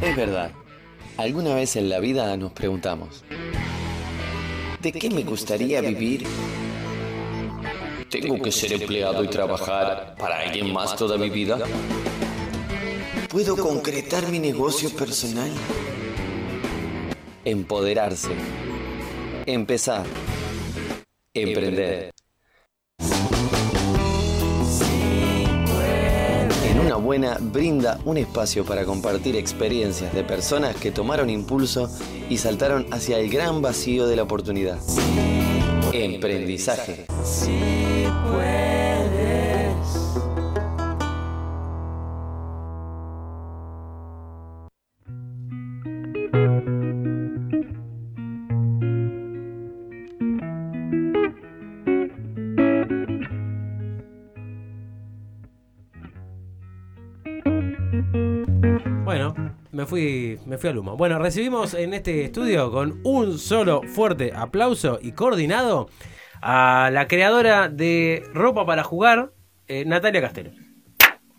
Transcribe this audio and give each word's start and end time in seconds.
Es 0.00 0.16
verdad, 0.16 0.52
alguna 1.16 1.54
vez 1.54 1.76
en 1.76 1.88
la 1.88 1.98
vida 1.98 2.36
nos 2.36 2.52
preguntamos, 2.52 3.24
¿de 4.80 4.92
qué 4.92 5.10
me 5.10 5.22
gustaría 5.22 5.80
vivir? 5.80 6.24
¿Tengo 8.08 8.40
que 8.40 8.50
ser 8.50 8.72
empleado 8.72 9.22
y 9.22 9.28
trabajar 9.28 10.14
para 10.18 10.40
alguien 10.40 10.72
más 10.72 10.96
toda 10.96 11.18
mi 11.18 11.28
vida? 11.28 11.58
¿Puedo 13.28 13.56
concretar 13.56 14.28
mi 14.28 14.38
negocio 14.38 14.88
personal? 14.90 15.50
Empoderarse. 17.44 18.30
Empezar. 19.44 20.06
Emprender. 21.34 22.10
Buena 26.98 27.38
brinda 27.40 27.98
un 28.04 28.18
espacio 28.18 28.64
para 28.64 28.84
compartir 28.84 29.36
experiencias 29.36 30.12
de 30.12 30.24
personas 30.24 30.76
que 30.76 30.90
tomaron 30.90 31.30
impulso 31.30 31.90
y 32.28 32.38
saltaron 32.38 32.86
hacia 32.90 33.18
el 33.18 33.30
gran 33.30 33.62
vacío 33.62 34.06
de 34.06 34.16
la 34.16 34.22
oportunidad. 34.24 34.78
Emprendizaje. 35.92 37.06
Fui, 59.88 60.38
me 60.46 60.58
fui 60.58 60.70
al 60.70 60.78
humo. 60.78 60.96
Bueno, 60.96 61.18
recibimos 61.18 61.74
en 61.74 61.94
este 61.94 62.24
estudio 62.24 62.70
con 62.70 63.00
un 63.04 63.38
solo 63.38 63.82
fuerte 63.82 64.32
aplauso 64.34 64.98
y 65.02 65.12
coordinado 65.12 65.88
a 66.40 66.90
la 66.92 67.08
creadora 67.08 67.68
de 67.68 68.22
ropa 68.34 68.64
para 68.66 68.84
jugar, 68.84 69.32
eh, 69.66 69.84
Natalia 69.86 70.20
Castelo. 70.20 70.50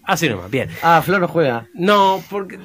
Así 0.04 0.28
nomás, 0.28 0.50
bien. 0.50 0.70
Ah, 0.82 1.02
Flor 1.04 1.22
no 1.22 1.28
juega. 1.28 1.68
No, 1.74 2.22
porque 2.30 2.58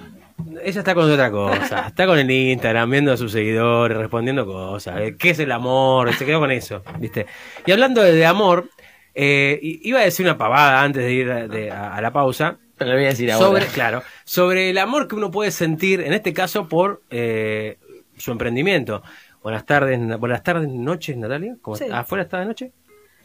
ella 0.62 0.80
está 0.80 0.94
con 0.94 1.10
otra 1.10 1.30
cosa. 1.30 1.86
Está 1.88 2.06
con 2.06 2.18
el 2.18 2.30
Instagram, 2.30 2.90
viendo 2.90 3.12
a 3.12 3.16
sus 3.16 3.32
seguidores, 3.32 3.96
respondiendo 3.98 4.46
cosas. 4.46 5.00
eh, 5.00 5.16
¿Qué 5.18 5.30
es 5.30 5.38
el 5.38 5.52
amor? 5.52 6.12
Se 6.14 6.24
quedó 6.24 6.40
con 6.40 6.50
eso, 6.50 6.82
¿viste? 6.98 7.26
Y 7.66 7.72
hablando 7.72 8.02
de, 8.02 8.12
de 8.12 8.26
amor, 8.26 8.68
eh, 9.14 9.58
iba 9.62 10.00
a 10.00 10.04
decir 10.04 10.24
una 10.26 10.38
pavada 10.38 10.82
antes 10.82 11.02
de 11.04 11.12
ir 11.12 11.30
a, 11.30 11.46
de- 11.46 11.70
a- 11.70 11.94
a 11.94 12.00
la 12.00 12.12
pausa. 12.12 12.58
Pero 12.76 12.90
lo 12.90 12.96
voy 12.96 13.04
a 13.06 13.08
decir 13.08 13.30
ahora. 13.30 13.46
Sobre, 13.46 13.66
claro, 13.66 14.02
sobre 14.24 14.70
el 14.70 14.78
amor 14.78 15.06
que 15.08 15.14
uno 15.14 15.30
puede 15.30 15.50
sentir, 15.50 16.00
en 16.00 16.12
este 16.12 16.32
caso, 16.32 16.68
por 16.68 17.02
eh, 17.10 17.78
su 18.16 18.32
emprendimiento. 18.32 19.02
Buenas 19.42 19.64
tardes, 19.66 19.98
Na- 19.98 20.16
buenas 20.16 20.42
tardes, 20.42 20.68
noches, 20.68 21.16
Natalia. 21.16 21.56
¿Cómo 21.62 21.76
Sí. 21.76 21.84
¿Afuera 21.92 22.24
está 22.24 22.40
de 22.40 22.46
noche? 22.46 22.72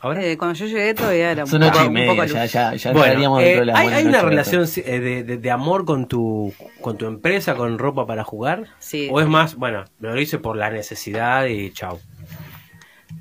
¿Ahora? 0.01 0.23
Eh, 0.23 0.37
cuando 0.37 0.53
yo 0.57 0.65
llegué 0.65 0.93
todavía 0.93 1.31
era 1.31 1.43
un 1.43 1.49
Son 1.49 1.59
poco, 1.61 1.73
ocho 1.73 1.83
y 1.83 1.87
un 1.87 1.93
media, 1.93 2.11
poco 2.11 2.23
ya, 2.25 2.43
luz. 2.43 2.51
ya, 2.53 2.73
ya 2.75 2.91
Bueno, 2.93 3.05
estaríamos 3.05 3.41
eh, 3.41 3.45
dentro 3.45 3.59
de 3.61 3.65
las 3.65 3.79
¿hay, 3.79 4.05
una 4.05 4.21
relación 4.21 4.65
de, 4.75 5.23
de- 5.23 5.37
de 5.37 5.51
amor 5.51 5.83
con 5.85 6.07
tu, 6.07 6.53
con 6.79 6.97
tu 6.97 7.05
empresa, 7.05 7.55
con 7.55 7.77
ropa 7.77 8.05
para 8.07 8.23
jugar? 8.23 8.65
Sí. 8.79 9.09
¿O 9.11 9.19
es 9.19 9.27
más, 9.27 9.55
bueno, 9.55 9.83
me 9.99 10.07
lo 10.09 10.21
hice 10.21 10.37
por 10.39 10.55
la 10.55 10.69
necesidad 10.69 11.45
y 11.47 11.71
chau? 11.73 11.99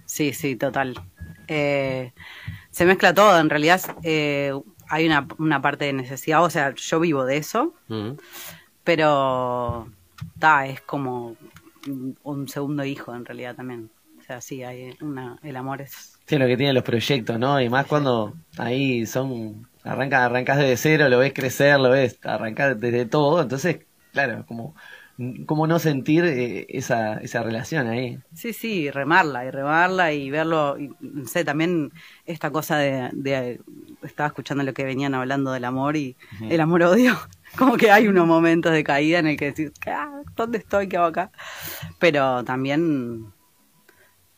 Sí, 0.04 0.32
sí, 0.32 0.54
total. 0.56 1.00
Eh, 1.48 2.12
se 2.70 2.84
mezcla 2.84 3.12
todo, 3.14 3.38
en 3.40 3.50
realidad 3.50 3.80
eh, 4.04 4.52
hay 4.88 5.06
una, 5.06 5.26
una 5.38 5.60
parte 5.62 5.86
de 5.86 5.92
necesidad, 5.92 6.44
o 6.44 6.50
sea, 6.50 6.74
yo 6.74 7.00
vivo 7.00 7.24
de 7.24 7.36
eso, 7.38 7.74
Mm. 7.88 8.12
pero 8.84 9.88
ta, 10.38 10.66
es 10.66 10.80
como 10.82 11.36
un 12.22 12.48
segundo 12.48 12.84
hijo 12.84 13.14
en 13.14 13.24
realidad 13.24 13.54
también. 13.56 13.90
O 14.20 14.22
sea, 14.22 14.40
sí, 14.40 14.62
hay 14.62 14.94
una, 15.00 15.38
el 15.42 15.56
amor 15.56 15.80
es... 15.82 16.18
Sí, 16.26 16.36
lo 16.38 16.46
que 16.46 16.56
tienen 16.56 16.74
los 16.74 16.84
proyectos, 16.84 17.38
¿no? 17.38 17.60
Y 17.60 17.68
más 17.70 17.86
cuando 17.86 18.34
ahí 18.58 19.06
son. 19.06 19.66
Arranca, 19.82 20.26
arrancas 20.26 20.58
desde 20.58 20.76
cero, 20.76 21.08
lo 21.08 21.18
ves 21.18 21.32
crecer, 21.32 21.80
lo 21.80 21.88
ves 21.90 22.18
arrancar 22.22 22.76
desde 22.76 23.06
todo. 23.06 23.40
Entonces, 23.40 23.86
claro, 24.12 24.44
como. 24.46 24.74
¿Cómo 25.46 25.66
no 25.66 25.78
sentir 25.80 26.24
eh, 26.24 26.66
esa, 26.68 27.14
esa 27.18 27.42
relación 27.42 27.88
ahí? 27.88 28.18
Sí, 28.34 28.52
sí, 28.52 28.72
y 28.82 28.90
remarla, 28.90 29.44
y 29.44 29.50
remarla 29.50 30.12
y 30.12 30.30
verlo, 30.30 30.78
y, 30.78 30.90
no 31.00 31.26
sé, 31.26 31.44
también 31.44 31.90
esta 32.24 32.50
cosa 32.52 32.78
de, 32.78 33.10
de- 33.12 33.60
estaba 34.02 34.28
escuchando 34.28 34.62
lo 34.62 34.72
que 34.72 34.84
venían 34.84 35.14
hablando 35.14 35.50
del 35.50 35.64
amor 35.64 35.96
y 35.96 36.16
el 36.48 36.60
amor-odio, 36.60 37.16
como 37.58 37.76
que 37.76 37.90
hay 37.90 38.06
unos 38.06 38.28
momentos 38.28 38.72
de 38.72 38.84
caída 38.84 39.18
en 39.18 39.26
el 39.26 39.36
que 39.36 39.46
decís, 39.46 39.72
ah, 39.86 40.22
¿dónde 40.36 40.58
estoy? 40.58 40.88
¿Qué 40.88 40.96
hago 40.98 41.06
acá? 41.06 41.32
Pero 41.98 42.44
también 42.44 43.32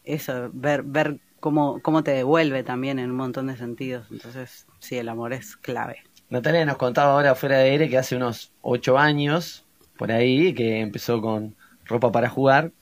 eso, 0.04 0.50
ver, 0.52 0.82
ver 0.82 1.18
cómo, 1.40 1.80
cómo 1.82 2.02
te 2.02 2.12
devuelve 2.12 2.62
también 2.62 2.98
en 2.98 3.10
un 3.10 3.16
montón 3.16 3.46
de 3.48 3.56
sentidos, 3.56 4.06
entonces 4.10 4.66
sí, 4.78 4.96
el 4.96 5.08
amor 5.08 5.32
es 5.32 5.56
clave. 5.56 5.98
Natalia 6.28 6.64
nos 6.64 6.76
contaba 6.76 7.12
ahora 7.12 7.34
fuera 7.34 7.58
de 7.58 7.70
aire 7.70 7.88
que 7.90 7.98
hace 7.98 8.16
unos 8.16 8.52
ocho 8.62 8.98
años, 8.98 9.64
por 10.00 10.10
ahí, 10.12 10.54
que 10.54 10.80
empezó 10.80 11.20
con 11.20 11.54
ropa 11.84 12.10
para 12.10 12.30
jugar 12.30 12.72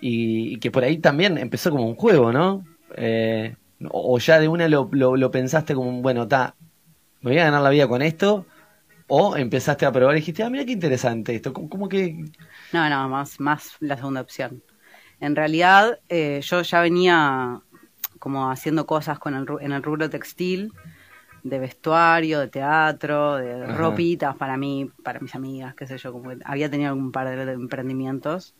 y, 0.00 0.58
que 0.58 0.72
por 0.72 0.82
ahí 0.82 0.98
también 0.98 1.38
empezó 1.38 1.70
como 1.70 1.86
un 1.86 1.94
juego, 1.94 2.32
¿no? 2.32 2.64
Eh, 2.96 3.54
o, 3.88 4.18
ya 4.18 4.40
de 4.40 4.48
una 4.48 4.66
lo, 4.66 4.90
lo, 4.90 5.30
pensaste 5.30 5.76
como, 5.76 6.02
bueno, 6.02 6.26
ta, 6.26 6.56
me 7.20 7.30
voy 7.30 7.38
a 7.38 7.44
ganar 7.44 7.62
la 7.62 7.70
vida 7.70 7.86
con 7.86 8.02
esto, 8.02 8.44
o 9.06 9.36
empezaste 9.36 9.86
a 9.86 9.92
probar 9.92 10.16
y 10.16 10.18
dijiste, 10.18 10.42
ah, 10.42 10.50
mira 10.50 10.64
qué 10.64 10.72
interesante 10.72 11.36
esto, 11.36 11.52
como, 11.52 11.88
que... 11.88 12.24
No, 12.72 12.90
no, 12.90 13.08
más, 13.08 13.38
más 13.38 13.76
la 13.78 13.94
segunda 13.94 14.20
opción. 14.20 14.60
En 15.20 15.36
realidad, 15.36 16.00
eh, 16.08 16.40
yo 16.42 16.62
ya 16.62 16.80
venía 16.80 17.60
como 18.18 18.50
haciendo 18.50 18.84
cosas 18.84 19.20
con 19.20 19.36
el, 19.36 19.46
en 19.60 19.70
el 19.70 19.84
rubro 19.84 20.10
textil, 20.10 20.72
de 21.42 21.58
vestuario, 21.58 22.40
de 22.40 22.48
teatro, 22.48 23.36
de 23.36 23.64
Ajá. 23.64 23.74
ropitas 23.74 24.36
para 24.36 24.56
mí, 24.56 24.90
para 25.02 25.20
mis 25.20 25.34
amigas, 25.34 25.74
qué 25.74 25.86
sé 25.86 25.98
yo, 25.98 26.12
como 26.12 26.30
que 26.30 26.38
había 26.44 26.70
tenido 26.70 26.90
algún 26.90 27.12
par 27.12 27.28
de 27.28 27.52
emprendimientos. 27.52 28.54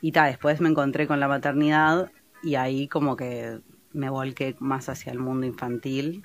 Y 0.00 0.12
ta, 0.12 0.24
después 0.24 0.60
me 0.60 0.68
encontré 0.68 1.06
con 1.06 1.20
la 1.20 1.28
maternidad 1.28 2.10
y 2.42 2.54
ahí 2.54 2.88
como 2.88 3.16
que 3.16 3.60
me 3.92 4.08
volqué 4.08 4.56
más 4.60 4.88
hacia 4.88 5.12
el 5.12 5.18
mundo 5.18 5.46
infantil. 5.46 6.22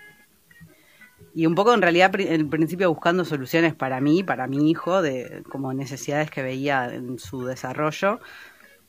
Y 1.34 1.46
un 1.46 1.56
poco 1.56 1.74
en 1.74 1.82
realidad 1.82 2.12
en 2.18 2.50
principio 2.50 2.90
buscando 2.90 3.26
soluciones 3.26 3.74
para 3.74 4.00
mí, 4.00 4.24
para 4.24 4.48
mi 4.48 4.70
hijo, 4.70 5.02
de 5.02 5.44
como 5.50 5.74
necesidades 5.74 6.32
que 6.32 6.42
veía 6.42 6.94
en 6.94 7.20
su 7.20 7.46
desarrollo. 7.46 8.20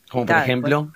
Como 0.09 0.25
por 0.25 0.37
ejemplo, 0.37 0.93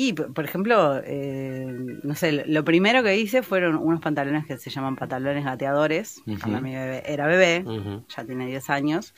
Y, 0.00 0.12
por 0.12 0.44
ejemplo, 0.44 1.00
eh, 1.04 1.66
no 2.04 2.14
sé, 2.14 2.44
lo- 2.46 2.64
primero 2.64 3.02
que 3.02 3.16
hice 3.16 3.42
fueron 3.42 3.74
unos 3.74 4.00
pantalones 4.00 4.46
que 4.46 4.56
se 4.56 4.70
llaman 4.70 4.94
pantalones 4.94 5.44
gateadores. 5.44 6.22
Cuando 6.40 6.60
mi 6.60 6.72
bebé 6.72 7.02
era 7.04 7.26
bebé, 7.26 7.64
ya 8.08 8.24
tiene 8.24 8.46
10 8.46 8.70
años. 8.70 9.12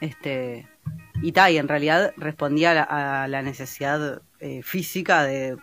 Este, 0.00 0.66
y 1.20 1.32
tal, 1.32 1.52
y 1.52 1.58
en 1.58 1.68
realidad 1.68 2.14
respondía 2.16 2.70
a 2.70 2.74
la, 2.74 2.82
a 3.24 3.28
la 3.28 3.42
necesidad 3.42 4.22
eh, 4.40 4.62
física 4.62 5.24
de 5.24 5.58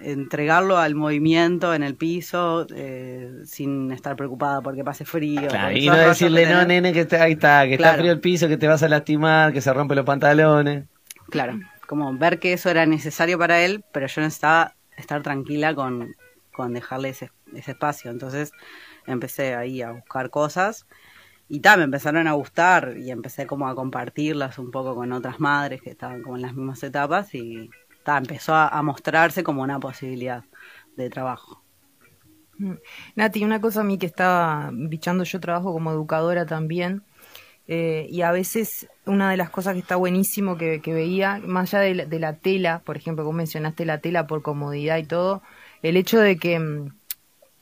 entregarlo 0.00 0.78
al 0.78 0.94
movimiento 0.94 1.74
en 1.74 1.82
el 1.82 1.96
piso 1.96 2.68
eh, 2.72 3.32
sin 3.44 3.90
estar 3.90 4.14
preocupada 4.14 4.60
porque 4.60 4.84
pase 4.84 5.04
frío. 5.04 5.48
claro, 5.48 5.76
y 5.76 5.86
no 5.88 5.96
decirle, 5.96 6.44
no, 6.44 6.60
tenés". 6.60 6.68
nene, 6.68 6.92
que 6.92 7.00
está, 7.00 7.24
ahí 7.24 7.32
está, 7.32 7.66
que 7.66 7.74
está 7.74 7.94
frío 7.94 8.12
el 8.12 8.20
piso, 8.20 8.46
que 8.46 8.58
te 8.58 8.68
vas 8.68 8.84
a 8.84 8.88
lastimar, 8.88 9.52
que 9.52 9.60
se 9.60 9.72
rompen 9.72 9.96
los 9.96 10.06
pantalones. 10.06 10.84
Claro, 11.30 11.58
como 11.94 12.12
ver 12.18 12.40
que 12.40 12.52
eso 12.52 12.70
era 12.70 12.86
necesario 12.86 13.38
para 13.38 13.60
él, 13.60 13.84
pero 13.92 14.08
yo 14.08 14.20
necesitaba 14.20 14.74
estar 14.96 15.22
tranquila 15.22 15.76
con, 15.76 16.12
con 16.52 16.74
dejarle 16.74 17.10
ese, 17.10 17.30
ese 17.54 17.70
espacio. 17.70 18.10
Entonces 18.10 18.50
empecé 19.06 19.54
ahí 19.54 19.80
a 19.80 19.92
buscar 19.92 20.28
cosas 20.28 20.88
y 21.48 21.60
ta, 21.60 21.76
me 21.76 21.84
empezaron 21.84 22.26
a 22.26 22.32
gustar 22.32 22.96
y 22.98 23.12
empecé 23.12 23.46
como 23.46 23.68
a 23.68 23.76
compartirlas 23.76 24.58
un 24.58 24.72
poco 24.72 24.96
con 24.96 25.12
otras 25.12 25.38
madres 25.38 25.82
que 25.82 25.90
estaban 25.90 26.22
como 26.22 26.34
en 26.34 26.42
las 26.42 26.54
mismas 26.54 26.82
etapas 26.82 27.32
y 27.32 27.70
empezó 28.04 28.54
a, 28.54 28.66
a 28.66 28.82
mostrarse 28.82 29.44
como 29.44 29.62
una 29.62 29.78
posibilidad 29.78 30.42
de 30.96 31.10
trabajo. 31.10 31.62
Mm. 32.58 32.74
Nati, 33.14 33.44
una 33.44 33.60
cosa 33.60 33.82
a 33.82 33.84
mí 33.84 33.98
que 33.98 34.06
estaba 34.06 34.70
bichando, 34.72 35.22
yo 35.22 35.38
trabajo 35.38 35.72
como 35.72 35.92
educadora 35.92 36.44
también, 36.44 37.04
eh, 37.68 38.06
y 38.10 38.22
a 38.22 38.30
veces 38.32 38.88
una 39.06 39.30
de 39.30 39.36
las 39.36 39.50
cosas 39.50 39.74
que 39.74 39.80
está 39.80 39.96
buenísimo 39.96 40.56
que, 40.58 40.80
que 40.80 40.92
veía, 40.92 41.40
más 41.44 41.72
allá 41.74 41.82
de 41.84 41.94
la, 41.94 42.04
de 42.06 42.18
la 42.18 42.34
tela, 42.34 42.82
por 42.84 42.96
ejemplo, 42.96 43.24
como 43.24 43.38
mencionaste 43.38 43.84
la 43.84 43.98
tela 43.98 44.26
por 44.26 44.42
comodidad 44.42 44.98
y 44.98 45.04
todo, 45.04 45.42
el 45.82 45.96
hecho 45.96 46.18
de 46.20 46.36
que 46.36 46.58
mm, 46.58 46.88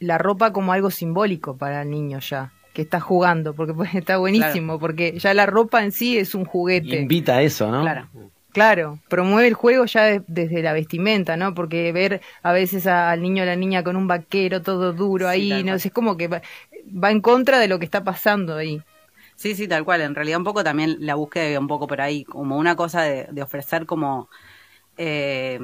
la 0.00 0.18
ropa 0.18 0.52
como 0.52 0.72
algo 0.72 0.90
simbólico 0.90 1.56
para 1.56 1.82
el 1.82 1.90
niño 1.90 2.18
ya, 2.20 2.52
que 2.74 2.82
está 2.82 3.00
jugando, 3.00 3.54
porque 3.54 3.74
pues, 3.74 3.94
está 3.94 4.16
buenísimo, 4.16 4.78
porque 4.78 5.18
ya 5.18 5.34
la 5.34 5.46
ropa 5.46 5.82
en 5.84 5.92
sí 5.92 6.18
es 6.18 6.34
un 6.34 6.44
juguete. 6.44 6.96
Invita 6.96 7.36
a 7.36 7.42
eso, 7.42 7.70
¿no? 7.70 7.82
Claro. 7.82 8.08
Claro, 8.52 8.98
promueve 9.08 9.48
el 9.48 9.54
juego 9.54 9.86
ya 9.86 10.02
de- 10.04 10.22
desde 10.26 10.62
la 10.62 10.74
vestimenta, 10.74 11.38
¿no? 11.38 11.54
Porque 11.54 11.90
ver 11.90 12.20
a 12.42 12.52
veces 12.52 12.86
a- 12.86 13.10
al 13.10 13.22
niño 13.22 13.44
o 13.44 13.46
la 13.46 13.56
niña 13.56 13.82
con 13.82 13.96
un 13.96 14.06
vaquero 14.06 14.60
todo 14.60 14.92
duro 14.92 15.24
Sí, 15.32 15.52
ahí, 15.52 15.64
no 15.64 15.72
es 15.74 15.90
como 15.90 16.18
que 16.18 16.28
va, 16.28 16.42
va 16.86 17.10
en 17.10 17.22
contra 17.22 17.58
de 17.58 17.68
lo 17.68 17.78
que 17.78 17.86
está 17.86 18.04
pasando 18.04 18.56
ahí. 18.56 18.82
Sí, 19.42 19.56
sí, 19.56 19.66
tal 19.66 19.84
cual. 19.84 20.02
En 20.02 20.14
realidad 20.14 20.38
un 20.38 20.44
poco 20.44 20.62
también 20.62 20.98
la 21.00 21.16
búsqueda 21.16 21.58
un 21.58 21.66
poco 21.66 21.88
por 21.88 22.00
ahí, 22.00 22.22
como 22.22 22.56
una 22.58 22.76
cosa 22.76 23.02
de, 23.02 23.26
de 23.28 23.42
ofrecer 23.42 23.86
como, 23.86 24.28
eh, 24.96 25.58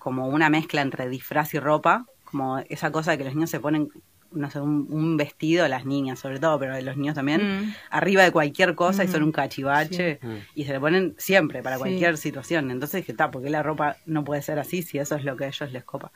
como 0.00 0.26
una 0.26 0.50
mezcla 0.50 0.82
entre 0.82 1.08
disfraz 1.08 1.54
y 1.54 1.60
ropa, 1.60 2.06
como 2.24 2.58
esa 2.58 2.90
cosa 2.90 3.12
de 3.12 3.18
que 3.18 3.24
los 3.24 3.34
niños 3.36 3.50
se 3.50 3.60
ponen, 3.60 3.88
no 4.32 4.50
sé, 4.50 4.60
un, 4.60 4.88
un 4.90 5.16
vestido, 5.16 5.68
las 5.68 5.84
niñas 5.86 6.18
sobre 6.18 6.40
todo, 6.40 6.58
pero 6.58 6.80
los 6.80 6.96
niños 6.96 7.14
también, 7.14 7.40
Mm. 7.40 7.74
arriba 7.90 8.24
de 8.24 8.32
cualquier 8.32 8.74
cosa 8.74 9.04
y 9.04 9.08
son 9.08 9.22
Mm. 9.22 9.26
un 9.26 9.32
cachivache 9.32 10.18
Sí. 10.20 10.28
y 10.56 10.64
se 10.64 10.72
le 10.72 10.80
ponen 10.80 11.14
siempre 11.18 11.62
para 11.62 11.76
Sí. 11.76 11.82
cualquier 11.82 12.16
situación. 12.16 12.72
Entonces 12.72 13.02
dije, 13.02 13.12
está, 13.12 13.30
¿por 13.30 13.44
qué 13.44 13.50
la 13.50 13.62
ropa 13.62 13.96
no 14.06 14.24
puede 14.24 14.42
ser 14.42 14.58
así 14.58 14.82
si 14.82 14.98
eso 14.98 15.14
es 15.14 15.22
lo 15.22 15.36
que 15.36 15.44
a 15.44 15.48
ellos 15.48 15.70
les 15.70 15.84
copa? 15.84 16.10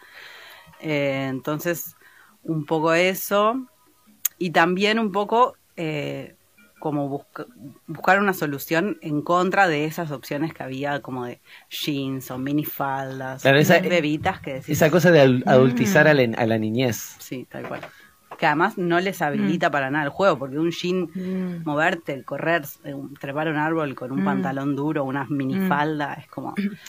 Eh, 0.81 1.29
entonces, 1.31 1.95
un 2.43 2.67
poco 2.67 2.93
eso. 2.93 3.69
Y 4.37 4.51
también 4.51 4.99
un 4.99 5.13
poco 5.13 5.55
eh, 5.77 6.35
como 6.83 7.09
busca- 7.09 7.47
buscar 7.87 8.19
una 8.19 8.33
solución 8.33 8.99
en 9.03 9.23
contra 9.23 9.69
de 9.69 9.85
esas 9.85 10.11
opciones 10.11 10.53
que 10.53 10.65
había 10.65 11.01
como 11.01 11.27
de 11.27 11.41
jeans 11.71 12.29
o 12.33 12.39
minifaldas, 12.39 13.43
Claro, 13.43 13.59
esa- 13.61 13.79
bebitas 13.79 14.41
que 14.41 14.55
decís, 14.55 14.71
Esa 14.71 14.91
cosa 14.91 15.13
de 15.13 15.25
adul- 15.25 15.45
adultizar 15.47 16.09
a 16.09 16.13
la, 16.15 16.25
a 16.37 16.45
la 16.47 16.59
niñez. 16.59 17.15
Sí, 17.21 17.47
tal 17.49 17.69
cual. 17.69 17.83
Que 18.37 18.47
además 18.47 18.79
no 18.79 18.99
les 18.99 19.23
habilita 19.23 19.71
para 19.71 19.93
nada 19.93 20.03
el 20.07 20.11
juego, 20.11 20.41
porque 20.41 20.59
un 20.59 20.73
jean, 20.73 21.09
Mm. 21.15 21.63
moverte, 21.65 22.25
correr, 22.25 22.63
eh, 22.83 22.97
trepar 23.21 23.47
un 23.47 23.59
árbol 23.59 23.95
con 23.95 24.11
un 24.11 24.23
Mm. 24.23 24.25
pantalón 24.25 24.75
duro, 24.75 25.05
una 25.05 25.25
minifalda, 25.31 26.15
es 26.15 26.27
como... 26.27 26.55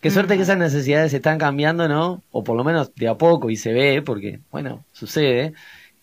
Qué 0.00 0.10
suerte 0.10 0.36
que 0.36 0.42
esas 0.42 0.58
necesidades 0.58 1.12
se 1.12 1.18
están 1.18 1.38
cambiando, 1.38 1.88
¿no? 1.88 2.22
O 2.32 2.42
por 2.42 2.56
lo 2.56 2.64
menos 2.64 2.92
de 2.96 3.06
a 3.06 3.14
poco 3.16 3.48
y 3.48 3.56
se 3.56 3.72
ve, 3.72 4.02
porque, 4.02 4.40
bueno, 4.50 4.84
sucede, 4.92 5.54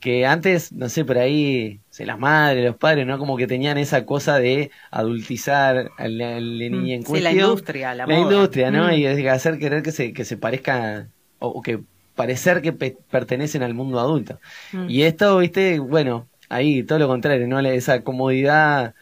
que 0.04 0.26
antes, 0.26 0.72
no 0.74 0.90
sé, 0.90 1.06
por 1.06 1.18
ahí, 1.18 1.82
se 1.90 2.06
las 2.06 2.20
madres, 2.20 2.66
los 2.66 2.76
padres, 2.78 3.08
¿no? 3.08 3.18
Como 3.20 3.38
que 3.38 3.48
tenían 3.48 3.78
esa 3.78 4.06
cosa 4.06 4.38
de 4.40 4.72
adultizar 4.92 5.92
a 5.98 6.08
la, 6.08 6.38
a 6.38 6.40
la 6.42 6.70
niña 6.70 6.96
en 6.96 7.06
Sí, 7.06 7.22
la 7.22 7.34
cuestión. 7.34 7.34
industria, 7.34 7.96
la 7.96 8.08
moda. 8.08 8.36
industria, 8.36 8.72
¿no? 8.72 8.88
Mm. 8.88 8.94
Y 8.94 9.06
hacer 9.28 9.60
querer 9.60 9.84
que 9.84 9.92
se, 9.92 10.14
que 10.14 10.26
se 10.26 10.38
parezca, 10.38 11.10
o, 11.40 11.48
o 11.50 11.62
que 11.62 11.84
parecer 12.16 12.62
que 12.62 12.74
pe- 12.74 12.98
pertenecen 13.10 13.64
al 13.64 13.74
mundo 13.74 14.00
adulto. 14.00 14.40
Mm. 14.72 14.90
Y 14.90 15.04
esto, 15.04 15.38
viste, 15.40 15.80
bueno, 15.80 16.30
ahí 16.50 16.84
todo 16.84 17.00
lo 17.00 17.08
contrario, 17.08 17.48
¿no? 17.48 17.60
Esa 17.62 18.04
comodidad 18.04 18.96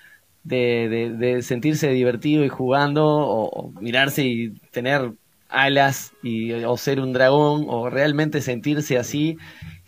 de, 0.44 0.88
de, 0.90 1.10
de 1.36 1.42
sentirse 1.44 1.90
divertido 1.90 2.44
y 2.46 2.50
jugando, 2.50 3.06
o, 3.08 3.50
o 3.50 3.72
mirarse 3.82 4.24
y 4.26 4.50
tener 4.72 5.14
alas, 5.50 6.14
y, 6.24 6.54
o 6.64 6.78
ser 6.78 7.00
un 7.02 7.14
dragón, 7.14 7.66
o 7.68 7.90
realmente 7.90 8.42
sentirse 8.42 8.98
así, 8.98 9.38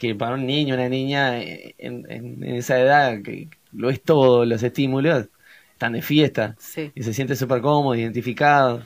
que 0.04 0.16
para 0.16 0.36
un 0.36 0.46
niño, 0.46 0.76
una 0.76 0.90
niña, 0.90 1.40
eh, 1.42 1.76
en, 1.78 2.10
en 2.12 2.44
esa 2.44 2.80
edad, 2.80 3.22
que 3.24 3.50
lo 3.72 3.90
es 3.90 4.04
todo, 4.04 4.46
los 4.46 4.64
estímulos, 4.64 5.30
están 5.72 5.94
de 5.94 6.02
fiesta, 6.02 6.56
Sí. 6.58 6.92
y 6.96 7.04
se 7.04 7.14
siente 7.14 7.36
súper 7.36 7.62
cómodo, 7.62 7.96
identificado. 7.96 8.84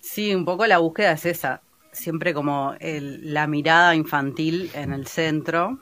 Sí, 0.00 0.34
un 0.34 0.44
poco 0.44 0.66
la 0.66 0.78
búsqueda 0.78 1.12
es 1.12 1.26
esa, 1.26 1.62
siempre 1.92 2.32
como 2.32 2.74
el- 2.80 3.34
la 3.34 3.46
mirada 3.46 3.94
infantil 3.94 4.70
en 4.74 4.92
el 4.92 5.06
centro. 5.06 5.78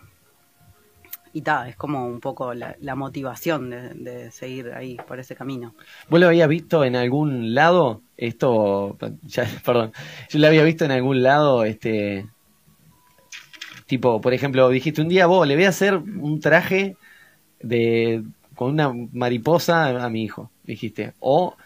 Y 1.33 1.43
ta, 1.43 1.69
es 1.69 1.77
como 1.77 2.07
un 2.07 2.21
poco 2.21 2.55
la, 2.55 2.77
la 2.81 2.95
motivación 2.95 3.69
de, 3.69 3.89
de 3.95 4.31
seguir 4.31 4.71
ahí 4.73 4.97
por 4.97 5.19
ese 5.19 5.35
camino. 5.35 5.75
¿Vos 6.09 6.21
lo 6.21 6.29
habías 6.29 6.49
visto 6.49 6.85
en 6.85 6.95
algún 6.95 7.55
lado? 7.55 8.03
Esto, 8.17 8.97
ya, 9.23 9.45
perdón, 9.65 9.93
yo 10.31 10.39
lo 10.39 10.47
había 10.47 10.63
visto 10.63 10.85
en 10.85 10.93
algún 10.93 11.23
lado, 11.25 11.65
este, 11.65 12.29
tipo, 13.87 14.21
por 14.21 14.35
ejemplo, 14.35 14.69
dijiste 14.69 15.03
un 15.03 15.09
día, 15.09 15.27
vos, 15.27 15.47
le 15.47 15.55
voy 15.55 15.65
a 15.65 15.71
hacer 15.71 15.97
un 15.97 16.41
traje 16.41 16.97
de, 17.61 18.25
con 18.55 18.71
una 18.73 18.93
mariposa 19.13 20.05
a 20.05 20.09
mi 20.11 20.25
hijo, 20.25 20.51
dijiste, 20.65 21.15
o 21.21 21.57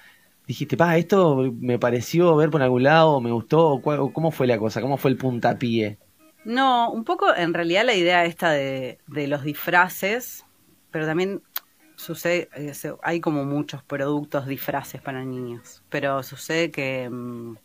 dijiste, 0.46 0.76
pa, 0.76 0.96
esto 0.96 1.52
me 1.60 1.78
pareció 1.78 2.34
ver 2.36 2.50
por 2.50 2.62
algún 2.62 2.84
lado, 2.84 3.20
me 3.20 3.30
gustó, 3.32 3.80
¿cómo 3.82 4.30
fue 4.30 4.46
la 4.46 4.58
cosa? 4.58 4.80
¿Cómo 4.80 4.96
fue 4.96 5.10
el 5.10 5.16
puntapié? 5.18 5.98
No, 6.44 6.90
un 6.90 7.04
poco 7.04 7.34
en 7.34 7.52
realidad 7.52 7.84
la 7.84 7.94
idea 7.94 8.24
esta 8.24 8.50
de, 8.50 8.98
de 9.06 9.26
los 9.26 9.42
disfraces, 9.42 10.46
pero 10.90 11.04
también 11.04 11.42
sucede, 11.96 12.48
eh, 12.56 12.72
hay 13.02 13.20
como 13.20 13.44
muchos 13.44 13.82
productos 13.82 14.46
disfraces 14.46 15.02
para 15.02 15.24
niños, 15.24 15.82
pero 15.90 16.22
sucede 16.22 16.70
que 16.70 17.10
mm, 17.10 17.56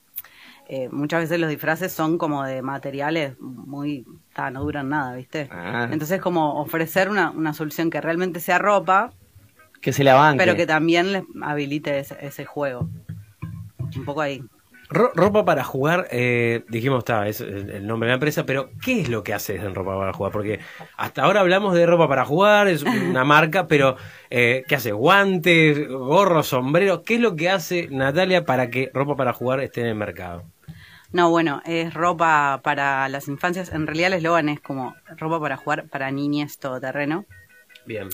eh, 0.76 0.90
muchas 0.92 1.22
veces 1.22 1.40
los 1.40 1.50
disfraces 1.50 1.92
son 1.92 2.18
como 2.18 2.44
de 2.44 2.62
materiales 2.62 3.36
muy, 3.40 4.06
ta, 4.34 4.50
no 4.50 4.62
duran 4.64 4.90
nada, 4.90 5.16
¿viste? 5.16 5.48
Ah. 5.52 5.88
Entonces 5.92 6.20
como 6.22 6.60
ofrecer 6.62 7.10
una, 7.10 7.30
una 7.32 7.54
solución 7.54 7.90
que 7.90 8.02
realmente 8.02 8.40
sea 8.40 8.58
ropa, 8.58 9.12
Que 9.82 9.94
se 9.94 10.04
la 10.04 10.16
banque. 10.16 10.44
pero 10.44 10.56
que 10.56 10.66
también 10.66 11.12
les 11.14 11.24
habilite 11.42 12.00
ese, 12.00 12.18
ese 12.22 12.46
juego. 12.46 12.90
Un 13.96 14.06
poco 14.06 14.22
ahí. 14.22 14.42
Ro- 14.90 15.12
ropa 15.16 15.44
para 15.46 15.64
jugar, 15.64 16.08
eh, 16.12 16.66
dijimos, 16.70 17.00
está, 17.00 17.28
es 17.28 17.42
el, 17.42 17.70
el 17.70 17.88
nombre 17.88 18.08
de 18.08 18.12
la 18.12 18.16
empresa, 18.16 18.46
pero 18.46 18.70
¿qué 18.84 19.02
es 19.02 19.10
lo 19.10 19.24
que 19.24 19.34
haces 19.34 19.64
en 19.64 19.74
ropa 19.74 19.98
para 19.98 20.14
jugar? 20.14 20.32
Porque 20.32 20.60
hasta 20.98 21.24
ahora 21.24 21.40
hablamos 21.40 21.74
de 21.74 21.86
ropa 21.86 22.08
para 22.08 22.26
jugar, 22.26 22.68
es 22.68 22.84
una 22.84 23.24
marca, 23.36 23.68
pero 23.68 23.96
eh, 24.30 24.64
¿qué 24.68 24.76
hace? 24.76 24.92
¿Guantes, 24.92 25.88
gorros, 25.90 26.48
sombreros? 26.48 27.02
¿Qué 27.06 27.16
es 27.16 27.22
lo 27.22 27.36
que 27.36 27.50
hace 27.50 27.88
Natalia 27.92 28.46
para 28.46 28.70
que 28.70 28.92
ropa 28.94 29.16
para 29.16 29.34
jugar 29.34 29.62
esté 29.62 29.82
en 29.82 29.88
el 29.88 29.96
mercado? 29.96 30.44
No, 31.14 31.30
bueno, 31.30 31.62
es 31.64 31.94
ropa 31.94 32.60
para 32.64 33.08
las 33.08 33.28
infancias. 33.28 33.72
En 33.72 33.86
realidad 33.86 34.08
el 34.08 34.18
eslogan 34.18 34.50
es 34.50 34.60
como 34.60 34.96
ropa 35.16 35.40
para 35.40 35.58
jugar 35.58 35.88
para 35.88 36.10
niñas 36.10 36.58
todoterreno. 36.58 37.26
Bien. 37.86 38.10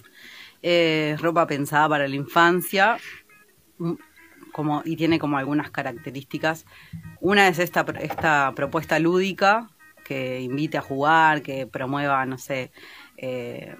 Es 0.62 1.22
ropa 1.22 1.48
pensada 1.48 1.88
para 1.88 2.10
la 2.10 2.16
infancia 2.16 2.98
mm, 3.78 3.94
como, 4.52 4.82
y 4.84 4.98
tiene 4.98 5.18
como 5.18 5.38
algunas 5.38 5.72
características. 5.72 6.66
Una 7.22 7.48
es 7.48 7.60
esta, 7.60 7.86
esta 8.02 8.52
propuesta 8.54 9.00
lúdica 9.00 9.70
que 10.04 10.42
invite 10.42 10.78
a 10.78 10.82
jugar, 10.82 11.42
que 11.42 11.68
promueva, 11.68 12.26
no 12.26 12.38
sé, 12.38 12.74
eh, 13.16 13.78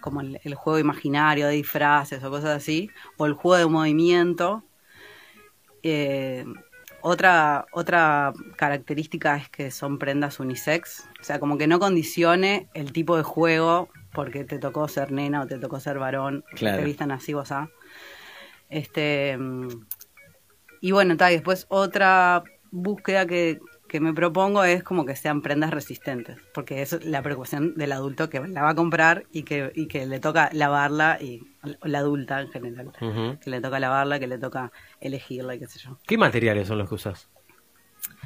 como 0.00 0.20
el, 0.20 0.40
el 0.42 0.56
juego 0.56 0.80
imaginario 0.80 1.46
de 1.46 1.54
disfraces 1.54 2.24
o 2.24 2.30
cosas 2.30 2.56
así, 2.56 2.90
o 3.18 3.26
el 3.26 3.34
juego 3.34 3.56
de 3.56 3.66
movimiento. 3.72 4.64
Eh, 5.84 6.44
otra, 7.06 7.66
otra 7.72 8.32
característica 8.56 9.36
es 9.36 9.50
que 9.50 9.70
son 9.70 9.98
prendas 9.98 10.40
unisex, 10.40 11.06
o 11.20 11.22
sea, 11.22 11.38
como 11.38 11.58
que 11.58 11.66
no 11.66 11.78
condicione 11.78 12.70
el 12.72 12.92
tipo 12.94 13.14
de 13.18 13.22
juego 13.22 13.90
porque 14.14 14.44
te 14.44 14.58
tocó 14.58 14.88
ser 14.88 15.12
nena 15.12 15.42
o 15.42 15.46
te 15.46 15.58
tocó 15.58 15.80
ser 15.80 15.98
varón, 15.98 16.44
Claro. 16.54 16.78
te 16.78 16.84
vistan 16.84 17.10
así 17.10 17.34
vos 17.34 17.52
ah. 17.52 17.68
Este, 18.70 19.36
mm, 19.36 19.68
y 20.80 20.92
bueno, 20.92 21.18
tal, 21.18 21.34
después 21.34 21.66
otra 21.68 22.42
búsqueda 22.70 23.26
que, 23.26 23.60
que 23.88 24.00
me 24.00 24.12
propongo 24.12 24.64
es 24.64 24.82
como 24.82 25.04
que 25.04 25.14
sean 25.14 25.40
prendas 25.42 25.70
resistentes, 25.70 26.36
porque 26.52 26.82
es 26.82 27.04
la 27.04 27.22
preocupación 27.22 27.74
del 27.74 27.92
adulto 27.92 28.28
que 28.30 28.40
la 28.40 28.62
va 28.62 28.70
a 28.70 28.74
comprar 28.74 29.24
y 29.30 29.42
que, 29.44 29.70
y 29.74 29.86
que 29.88 30.06
le 30.06 30.18
toca 30.20 30.48
lavarla, 30.52 31.18
y 31.20 31.42
la 31.82 31.98
adulta 31.98 32.40
en 32.40 32.50
general, 32.50 32.90
que 33.40 33.50
le 33.50 33.60
toca 33.60 33.78
lavarla, 33.78 34.18
que 34.18 34.26
le 34.26 34.38
toca 34.38 34.72
elegirla, 35.00 35.54
y 35.54 35.58
qué 35.60 35.66
sé 35.68 35.78
yo. 35.78 35.98
¿Qué 36.06 36.18
materiales 36.18 36.66
son 36.68 36.78
los 36.78 36.88
que 36.88 36.94
usas? 36.96 37.28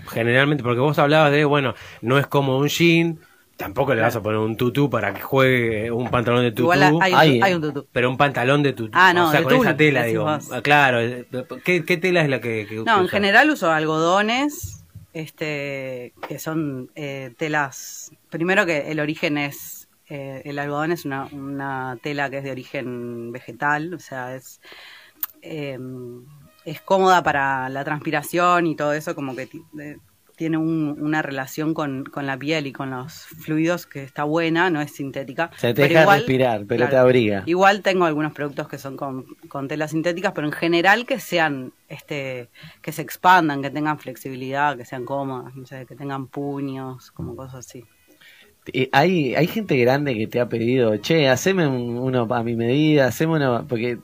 Generalmente, 0.08 0.62
porque 0.62 0.80
vos 0.80 0.98
hablabas 0.98 1.32
de, 1.32 1.44
bueno, 1.44 1.74
no 2.02 2.18
es 2.18 2.26
como 2.26 2.56
un 2.58 2.68
jean, 2.68 3.18
tampoco 3.56 3.94
le 3.94 4.00
vas 4.00 4.16
a 4.16 4.22
poner 4.22 4.38
un 4.38 4.56
tutú 4.56 4.88
para 4.88 5.12
que 5.12 5.20
juegue 5.20 5.90
un 5.90 6.08
pantalón 6.08 6.42
de 6.42 6.50
tutú. 6.52 6.62
Igual 6.62 6.82
hay, 6.82 6.92
un- 6.94 7.02
Hay, 7.18 7.40
hay 7.42 7.54
un 7.54 7.60
tutú. 7.62 7.86
Pero 7.92 8.08
un 8.10 8.16
pantalón 8.16 8.62
de 8.62 8.72
tutú. 8.72 8.90
Ah, 8.94 9.12
no, 9.12 9.28
o 9.28 9.30
sea, 9.30 9.40
de 9.40 9.46
con 9.46 9.54
esa 9.56 9.76
tela, 9.76 10.04
digo. 10.04 10.24
vos. 10.24 10.48
Claro. 10.62 11.00
eh, 11.00 11.26
¿Qué, 11.64 11.84
qué 11.84 11.96
tela 11.96 12.22
es 12.22 12.28
la 12.28 12.40
que, 12.40 12.66
que 12.68 12.76
No, 12.76 13.00
en 13.00 13.08
general 13.08 13.50
uso 13.50 13.70
algodones, 13.70 14.77
este, 15.12 16.12
que 16.28 16.38
son 16.38 16.90
eh, 16.94 17.34
telas. 17.36 18.12
Primero 18.30 18.66
que 18.66 18.90
el 18.90 19.00
origen 19.00 19.38
es, 19.38 19.88
eh, 20.08 20.42
el 20.44 20.58
algodón 20.58 20.92
es 20.92 21.04
una, 21.04 21.26
una 21.26 21.98
tela 22.02 22.30
que 22.30 22.38
es 22.38 22.44
de 22.44 22.50
origen 22.50 23.32
vegetal, 23.32 23.94
o 23.94 23.98
sea, 23.98 24.34
es 24.34 24.60
eh, 25.42 25.78
es 26.64 26.80
cómoda 26.82 27.22
para 27.22 27.68
la 27.68 27.84
transpiración 27.84 28.66
y 28.66 28.76
todo 28.76 28.92
eso, 28.92 29.14
como 29.14 29.34
que 29.34 29.48
tiene 30.38 30.56
un- 30.56 30.96
una 31.00 31.20
relación 31.20 31.74
con, 31.74 32.04
con 32.04 32.24
la 32.26 32.38
piel 32.38 32.66
y 32.66 32.72
con 32.72 32.90
los 32.90 33.12
fluidos 33.26 33.84
que 33.86 34.02
está 34.04 34.24
buena, 34.24 34.70
no 34.70 34.80
es 34.80 34.92
sintética. 34.92 35.50
O 35.54 35.58
sea, 35.58 35.74
te 35.74 35.82
pero 35.82 35.88
deja 35.88 36.02
igual- 36.02 36.18
respirar, 36.20 36.58
pero 36.66 36.78
claro, 36.78 36.90
te 36.90 36.96
abriga. 36.96 37.42
Igual 37.44 37.82
tengo 37.82 38.04
algunos 38.06 38.32
productos 38.32 38.68
que 38.68 38.78
son 38.78 38.96
con, 38.96 39.24
con 39.48 39.68
telas 39.68 39.90
sintéticas, 39.90 40.32
pero 40.32 40.46
en 40.46 40.52
general 40.52 41.04
que 41.04 41.20
sean, 41.20 41.72
este, 41.88 42.48
que 42.80 42.92
se 42.92 43.02
expandan, 43.02 43.60
que 43.60 43.70
tengan 43.70 43.98
flexibilidad, 43.98 44.76
que 44.76 44.84
sean 44.84 45.04
cómodas, 45.04 45.54
no 45.56 45.66
sé, 45.66 45.84
que 45.86 45.96
tengan 45.96 46.28
puños, 46.28 47.10
como 47.10 47.34
cosas 47.36 47.66
así. 47.66 47.84
Eh, 48.72 48.88
hay, 48.92 49.34
hay 49.34 49.46
gente 49.46 49.76
grande 49.78 50.14
que 50.14 50.26
te 50.26 50.40
ha 50.40 50.48
pedido, 50.48 50.96
che, 50.98 51.28
haceme 51.28 51.66
un- 51.66 51.98
uno 51.98 52.26
a 52.32 52.42
mi 52.42 52.54
medida, 52.54 53.06
haceme 53.08 53.34
uno, 53.34 53.66
porque 53.68 53.98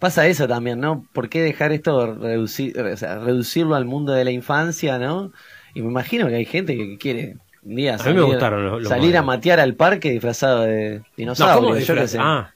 Pasa 0.00 0.26
eso 0.26 0.46
también, 0.46 0.80
¿no? 0.80 1.06
¿Por 1.14 1.30
qué 1.30 1.40
dejar 1.40 1.72
esto, 1.72 2.14
reducir, 2.16 2.78
o 2.78 2.94
sea, 2.96 3.20
reducirlo 3.20 3.74
al 3.74 3.86
mundo 3.86 4.12
de 4.12 4.24
la 4.24 4.32
infancia, 4.32 4.98
¿no? 4.98 5.32
Y 5.74 5.82
me 5.82 5.88
imagino 5.88 6.28
que 6.28 6.36
hay 6.36 6.44
gente 6.44 6.76
que 6.76 6.96
quiere 6.98 7.36
un 7.62 7.74
día 7.76 7.94
A 7.94 7.98
mí 7.98 8.04
me 8.04 8.10
salir, 8.12 8.24
gustaron 8.24 8.64
los- 8.64 8.80
los 8.82 8.88
salir 8.88 9.16
a 9.16 9.22
modelos. 9.22 9.26
matear 9.26 9.60
al 9.60 9.74
parque 9.74 10.10
disfrazado 10.10 10.62
de 10.62 10.98
No, 10.98 11.04
dinosaurio, 11.16 11.54
¿cómo 11.54 11.68
yo 11.70 11.74
qué 11.74 11.80
disfraz? 11.80 12.10
sé. 12.10 12.18
Ah, 12.20 12.52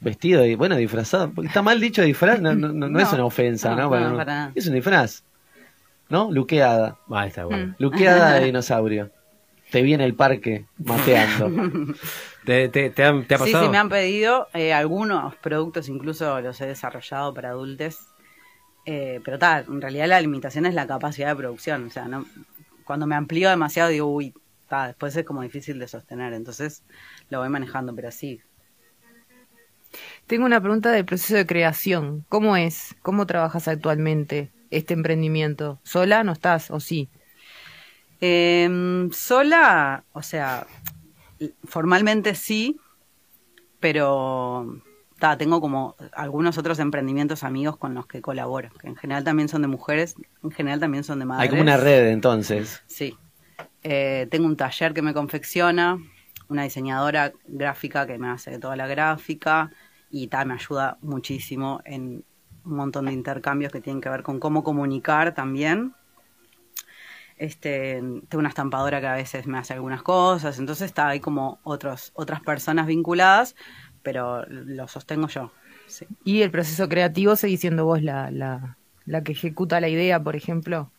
Vestido 0.00 0.44
y 0.44 0.54
bueno, 0.54 0.76
disfrazado. 0.76 1.30
Porque 1.32 1.48
Está 1.48 1.62
mal 1.62 1.80
dicho 1.80 2.02
disfraz, 2.02 2.40
no, 2.40 2.54
no, 2.54 2.68
no, 2.72 2.88
no 2.88 3.00
es 3.00 3.12
una 3.12 3.24
ofensa, 3.24 3.70
no, 3.70 3.76
¿no? 3.76 3.82
no, 3.84 3.88
Bueno, 3.88 4.16
para 4.16 4.34
nada. 4.34 4.52
es 4.54 4.66
un 4.66 4.74
disfraz. 4.74 5.22
¿No? 6.10 6.30
Luqueada. 6.30 6.98
ah, 7.10 7.26
está 7.26 7.46
bueno. 7.46 7.68
Mm. 7.68 7.74
Luqueada 7.78 8.34
de 8.34 8.44
dinosaurio. 8.46 9.10
Te 9.70 9.80
vi 9.82 9.94
en 9.94 10.02
el 10.02 10.14
parque 10.14 10.66
mateando. 10.78 11.50
¿Te, 12.44 12.68
te, 12.68 12.90
te 12.90 13.02
han- 13.04 13.24
te 13.24 13.34
ha 13.34 13.38
Sí, 13.38 13.44
pasado? 13.44 13.64
sí, 13.64 13.70
me 13.70 13.78
han 13.78 13.88
pedido 13.88 14.48
eh, 14.52 14.74
algunos 14.74 15.34
productos, 15.36 15.88
incluso 15.88 16.38
los 16.42 16.60
he 16.60 16.66
desarrollado 16.66 17.32
para 17.32 17.48
adultos. 17.50 17.98
Eh, 18.86 19.20
pero 19.24 19.38
tal, 19.38 19.64
en 19.66 19.80
realidad 19.80 20.06
la 20.08 20.20
limitación 20.20 20.66
es 20.66 20.74
la 20.74 20.86
capacidad 20.86 21.28
de 21.30 21.36
producción. 21.36 21.86
O 21.86 21.90
sea, 21.90 22.04
no, 22.06 22.26
cuando 22.84 23.06
me 23.06 23.14
amplío 23.14 23.50
demasiado 23.50 23.90
digo, 23.90 24.06
uy, 24.06 24.34
ta, 24.68 24.88
después 24.88 25.16
es 25.16 25.24
como 25.24 25.42
difícil 25.42 25.78
de 25.78 25.88
sostener. 25.88 26.32
Entonces 26.32 26.82
lo 27.30 27.40
voy 27.40 27.48
manejando, 27.48 27.94
pero 27.94 28.10
sí. 28.10 28.40
Tengo 30.26 30.46
una 30.46 30.60
pregunta 30.60 30.90
del 30.90 31.04
proceso 31.04 31.36
de 31.36 31.46
creación. 31.46 32.24
¿Cómo 32.28 32.56
es? 32.56 32.96
¿Cómo 33.02 33.26
trabajas 33.26 33.68
actualmente 33.68 34.50
este 34.70 34.94
emprendimiento? 34.94 35.80
¿Sola 35.82 36.24
no 36.24 36.32
estás 36.32 36.70
o 36.70 36.80
sí? 36.80 37.08
Em, 38.20 39.10
sola, 39.12 40.04
o 40.12 40.22
sea, 40.22 40.66
formalmente 41.64 42.34
sí, 42.34 42.78
pero 43.80 44.80
ta, 45.24 45.38
tengo 45.38 45.58
como 45.58 45.96
algunos 46.12 46.58
otros 46.58 46.78
emprendimientos 46.80 47.44
amigos 47.44 47.78
con 47.78 47.94
los 47.94 48.06
que 48.06 48.20
colaboro, 48.20 48.68
que 48.78 48.88
en 48.88 48.94
general 48.94 49.24
también 49.24 49.48
son 49.48 49.62
de 49.62 49.68
mujeres, 49.68 50.16
en 50.42 50.50
general 50.50 50.80
también 50.80 51.02
son 51.02 51.18
de 51.18 51.24
madres. 51.24 51.44
Hay 51.44 51.48
como 51.48 51.62
una 51.62 51.78
red 51.78 52.08
entonces. 52.08 52.82
Sí. 52.86 53.16
Eh, 53.82 54.28
tengo 54.30 54.44
un 54.44 54.58
taller 54.58 54.92
que 54.92 55.00
me 55.00 55.14
confecciona, 55.14 55.96
una 56.50 56.64
diseñadora 56.64 57.32
gráfica 57.46 58.06
que 58.06 58.18
me 58.18 58.28
hace 58.28 58.58
toda 58.58 58.76
la 58.76 58.86
gráfica 58.86 59.70
y 60.10 60.26
tal, 60.26 60.48
me 60.48 60.54
ayuda 60.54 60.98
muchísimo 61.00 61.80
en 61.86 62.22
un 62.66 62.76
montón 62.76 63.06
de 63.06 63.14
intercambios 63.14 63.72
que 63.72 63.80
tienen 63.80 64.02
que 64.02 64.10
ver 64.10 64.22
con 64.22 64.38
cómo 64.38 64.62
comunicar 64.62 65.32
también. 65.32 65.94
Este, 67.38 67.94
tengo 68.28 68.40
una 68.40 68.50
estampadora 68.50 69.00
que 69.00 69.06
a 69.06 69.14
veces 69.14 69.46
me 69.46 69.56
hace 69.56 69.72
algunas 69.72 70.02
cosas, 70.02 70.58
entonces 70.58 70.84
está 70.84 71.08
hay 71.08 71.20
como 71.20 71.60
otros, 71.62 72.12
otras 72.14 72.42
personas 72.42 72.86
vinculadas, 72.86 73.56
pero 74.04 74.46
lo 74.46 74.86
sostengo 74.86 75.26
yo. 75.26 75.50
Sí. 75.88 76.06
¿Y 76.24 76.42
el 76.42 76.52
proceso 76.52 76.88
creativo 76.88 77.34
seguís 77.34 77.60
siendo 77.60 77.84
vos 77.84 78.00
la, 78.02 78.30
la, 78.30 78.76
la 79.04 79.22
que 79.24 79.32
ejecuta 79.32 79.80
la 79.80 79.88
idea, 79.88 80.22
por 80.22 80.36
ejemplo? 80.36 80.90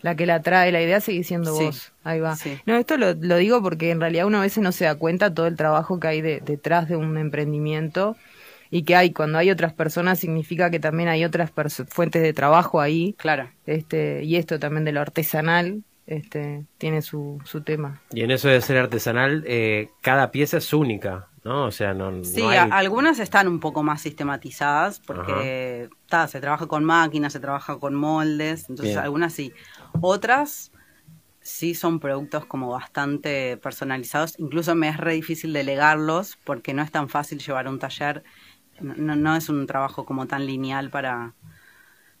La 0.00 0.16
que 0.16 0.26
la 0.26 0.40
trae 0.42 0.72
la 0.72 0.82
idea 0.82 1.00
sigue 1.00 1.22
siendo 1.22 1.54
Sí. 1.54 1.64
vos. 1.64 1.92
Ahí 2.02 2.18
va. 2.18 2.34
Sí. 2.34 2.58
No, 2.66 2.76
esto 2.76 2.96
lo, 2.96 3.12
lo 3.14 3.36
digo 3.36 3.62
porque 3.62 3.90
en 3.90 4.00
realidad 4.00 4.26
uno 4.26 4.38
a 4.38 4.42
veces 4.42 4.62
no 4.62 4.72
se 4.72 4.84
da 4.86 4.94
cuenta 4.96 5.32
todo 5.34 5.46
el 5.46 5.56
trabajo 5.56 6.00
que 6.00 6.08
hay 6.08 6.20
de- 6.22 6.40
detrás 6.40 6.88
de 6.88 6.96
un 6.96 7.16
emprendimiento 7.18 8.16
y 8.70 8.82
que 8.82 8.96
hay 8.96 9.12
cuando 9.12 9.38
hay 9.38 9.50
otras 9.50 9.74
personas 9.74 10.18
significa 10.18 10.70
que 10.70 10.80
también 10.80 11.08
hay 11.08 11.24
otras 11.24 11.52
fuentes 11.88 12.22
de 12.22 12.32
trabajo 12.32 12.80
ahí. 12.80 13.14
Claro. 13.18 13.48
Este, 13.66 14.24
y 14.24 14.36
esto 14.36 14.58
también 14.58 14.84
de 14.84 14.90
lo 14.92 15.00
artesanal 15.00 15.82
este, 16.08 16.64
tiene 16.78 17.00
su, 17.00 17.40
su 17.44 17.60
tema. 17.60 18.00
Y 18.12 18.22
en 18.22 18.32
eso 18.32 18.48
de 18.48 18.60
ser 18.60 18.78
artesanal, 18.78 19.44
eh, 19.46 19.88
cada 20.00 20.32
pieza 20.32 20.56
es 20.56 20.72
única, 20.72 21.28
¿no? 21.44 21.66
O 21.66 21.70
sea, 21.70 21.94
no, 21.94 22.10
Sí, 22.20 22.42
no 22.42 22.48
hay... 22.48 22.60
a- 22.60 22.62
algunas 22.64 23.18
están 23.18 23.48
un 23.48 23.58
poco 23.60 23.82
más 23.82 24.00
sistematizadas 24.02 25.00
porque 25.00 25.90
ta, 26.08 26.28
se 26.28 26.40
trabaja 26.40 26.66
con 26.68 26.84
máquinas, 26.84 27.32
se 27.32 27.40
trabaja 27.40 27.78
con 27.78 27.94
moldes, 27.94 28.68
entonces 28.68 28.96
Bien. 28.96 28.98
algunas 28.98 29.32
sí. 29.34 29.54
Otras 30.00 30.72
sí 31.40 31.74
son 31.74 32.00
productos 32.00 32.46
como 32.46 32.70
bastante 32.70 33.58
personalizados, 33.58 34.38
incluso 34.38 34.74
me 34.76 34.88
es 34.90 34.98
re 34.98 35.14
difícil 35.14 35.52
delegarlos 35.52 36.38
porque 36.44 36.74
no 36.74 36.82
es 36.82 36.92
tan 36.92 37.08
fácil 37.08 37.40
llevar 37.40 37.68
un 37.68 37.78
taller, 37.80 38.24
no, 38.80 38.94
no- 38.96 39.16
no 39.16 39.36
es 39.36 39.48
un 39.50 39.66
trabajo 39.66 40.04
como 40.06 40.26
tan 40.28 40.46
lineal 40.46 40.90
para, 40.90 41.36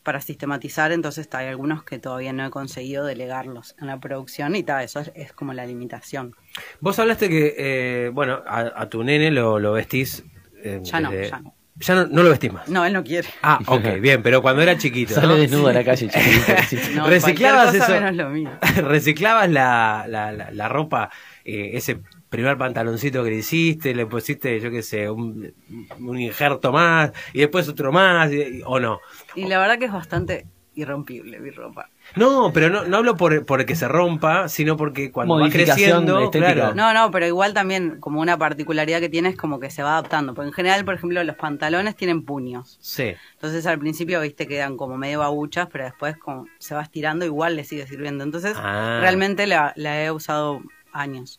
para 0.02 0.20
sistematizar, 0.20 0.92
entonces 0.92 1.28
ta, 1.28 1.38
hay 1.38 1.48
algunos 1.48 1.84
que 1.84 1.98
todavía 1.98 2.32
no 2.32 2.44
he 2.46 2.50
conseguido 2.50 3.04
delegarlos 3.04 3.74
en 3.78 3.86
la 3.88 4.00
producción 4.00 4.56
y 4.56 4.62
tal, 4.64 4.84
eso 4.84 5.00
es, 5.00 5.12
es 5.14 5.32
como 5.32 5.52
la 5.54 5.66
limitación. 5.66 6.34
Vos 6.80 6.98
hablaste 6.98 7.28
que, 7.28 7.54
eh, 7.56 8.10
bueno, 8.12 8.42
a, 8.46 8.72
a 8.74 8.88
tu 8.88 9.02
nene 9.04 9.30
lo, 9.30 9.58
lo 9.58 9.72
vestís... 9.72 10.24
eh, 10.62 10.80
Ya 10.82 11.00
no, 11.00 11.10
desde- 11.10 11.30
ya 11.30 11.40
no. 11.40 11.54
Ya 11.76 11.94
no, 11.94 12.06
no 12.06 12.22
lo 12.22 12.28
vestís 12.28 12.52
más. 12.52 12.68
No, 12.68 12.84
él 12.84 12.92
no 12.92 13.02
quiere. 13.02 13.28
Ah, 13.42 13.58
ok, 13.66 13.84
bien, 14.00 14.22
pero 14.22 14.42
cuando 14.42 14.62
era 14.62 14.76
chiquito, 14.76 15.14
Sale 15.14 15.28
¿no? 15.28 15.36
desnudo 15.36 15.68
a 15.68 15.72
la 15.72 15.84
calle. 15.84 16.08
No, 16.94 17.06
¿Reciclabas 17.08 17.74
eso? 17.74 17.92
menos 17.92 18.14
lo 18.14 18.28
mío. 18.30 18.50
¿Reciclabas 18.76 19.50
la, 19.50 20.04
la, 20.08 20.32
la, 20.32 20.50
la 20.50 20.68
ropa, 20.68 21.10
eh, 21.44 21.70
ese 21.74 21.98
primer 22.28 22.56
pantaloncito 22.58 23.24
que 23.24 23.30
le 23.30 23.36
hiciste, 23.36 23.94
le 23.94 24.06
pusiste, 24.06 24.60
yo 24.60 24.70
qué 24.70 24.82
sé, 24.82 25.10
un, 25.10 25.52
un 25.98 26.20
injerto 26.20 26.72
más, 26.72 27.12
y 27.32 27.40
después 27.40 27.68
otro 27.68 27.90
más, 27.92 28.30
y- 28.32 28.58
y- 28.58 28.62
o 28.64 28.78
no? 28.78 29.00
Y 29.34 29.46
la 29.46 29.58
verdad 29.58 29.78
que 29.78 29.86
es 29.86 29.92
bastante 29.92 30.46
irrompible 30.74 31.40
mi 31.40 31.50
ropa. 31.50 31.88
No, 32.16 32.50
pero 32.52 32.68
no, 32.68 32.84
no 32.84 32.96
hablo 32.98 33.16
por, 33.16 33.44
por 33.46 33.64
que 33.64 33.74
se 33.74 33.88
rompa, 33.88 34.48
sino 34.48 34.76
porque 34.76 35.10
cuando 35.10 35.38
va 35.38 35.48
creciendo, 35.48 36.30
claro. 36.30 36.74
No, 36.74 36.92
no, 36.92 37.10
pero 37.10 37.26
igual 37.26 37.54
también 37.54 37.98
como 38.00 38.20
una 38.20 38.36
particularidad 38.38 39.00
que 39.00 39.08
tiene 39.08 39.30
es 39.30 39.36
como 39.36 39.58
que 39.60 39.70
se 39.70 39.82
va 39.82 39.92
adaptando. 39.92 40.34
Porque 40.34 40.48
en 40.48 40.52
general, 40.54 40.84
por 40.84 40.94
ejemplo, 40.94 41.22
los 41.24 41.36
pantalones 41.36 41.96
tienen 41.96 42.24
puños. 42.24 42.78
Sí. 42.80 43.14
Entonces 43.34 43.66
al 43.66 43.78
principio, 43.78 44.20
viste, 44.20 44.46
quedan 44.46 44.76
como 44.76 44.96
medio 44.98 45.20
babuchas, 45.20 45.68
pero 45.72 45.84
después 45.84 46.16
como 46.18 46.46
se 46.58 46.74
va 46.74 46.82
estirando, 46.82 47.24
igual 47.24 47.56
le 47.56 47.64
sigue 47.64 47.86
sirviendo. 47.86 48.24
Entonces, 48.24 48.54
Ah. 48.56 48.98
realmente 49.00 49.46
la, 49.46 49.72
la 49.76 50.02
he 50.04 50.10
usado 50.10 50.60
años. 50.92 51.38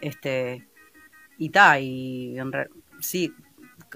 Este, 0.00 0.66
y 1.38 1.50
ta, 1.50 1.78
y 1.80 2.38
en 2.38 2.52
re- 2.52 2.68
sí, 3.00 3.32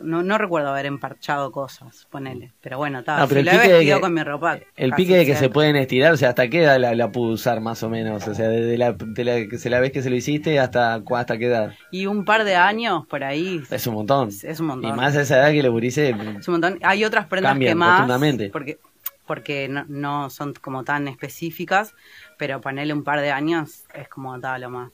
no, 0.03 0.23
no 0.23 0.39
recuerdo 0.39 0.69
haber 0.71 0.87
emparchado 0.87 1.51
cosas, 1.53 2.07
ponele. 2.11 2.53
Pero 2.61 2.79
bueno, 2.79 3.03
ta, 3.05 3.23
Ah, 3.23 3.27
pero 3.29 3.43
si 3.43 3.49
el 3.49 3.55
he 3.55 3.59
vestido 3.69 3.97
que- 3.97 4.01
con 4.01 4.15
mi 4.15 4.23
ropa. 4.23 4.59
El 4.77 4.93
pique 4.93 5.17
de 5.17 5.27
que 5.27 5.35
se 5.37 5.49
pueden 5.51 5.77
estirar, 5.77 6.13
o 6.13 6.17
sea, 6.17 6.31
¿hasta 6.31 6.49
qué 6.49 6.63
edad 6.63 6.79
la, 6.79 6.95
la 6.95 7.11
pudo 7.13 7.33
usar 7.33 7.61
más 7.61 7.83
o 7.83 7.89
menos? 7.91 8.27
O 8.29 8.35
sea, 8.35 8.49
desde 8.49 8.77
la, 8.79 8.93
de 8.93 9.25
la, 9.25 9.49
que 9.49 9.59
se 9.59 9.71
la 9.71 9.81
vez 9.81 9.93
que 9.93 10.03
se 10.03 10.11
lo 10.11 10.17
hiciste 10.17 10.59
hasta, 10.61 10.95
hasta 11.11 11.39
qué 11.39 11.47
edad. 11.47 11.75
Y 11.91 12.07
un 12.07 12.25
par 12.25 12.45
de 12.45 12.57
años 12.57 13.07
por 13.07 13.25
ahí. 13.25 13.63
Es 13.71 13.87
un 13.87 13.95
montón. 13.95 14.29
Es- 14.29 14.45
es 14.45 14.61
un 14.61 14.67
montón. 14.67 14.91
Y 14.91 14.93
más 14.95 15.17
a 15.17 15.23
esa 15.23 15.39
edad 15.39 15.51
que 15.53 15.63
los 15.63 15.73
gurises... 15.73 16.15
Es 16.39 16.49
un 16.49 16.53
montón. 16.55 16.79
Hay 16.83 17.05
otras 17.05 17.27
prendas 17.27 17.51
Cambian 17.53 17.71
que 17.71 17.75
más. 17.75 18.51
Porque, 18.53 18.79
porque 19.27 19.69
no, 19.69 19.85
no 19.89 20.31
son 20.31 20.55
como 20.55 20.85
tan 20.85 21.09
específicas, 21.09 21.95
pero 22.39 22.61
ponerle 22.61 22.93
un 22.93 23.03
par 23.05 23.21
de 23.21 23.31
años 23.33 23.85
es 23.95 24.09
como 24.09 24.39
ta, 24.41 24.59
lo 24.59 24.71
más, 24.71 24.91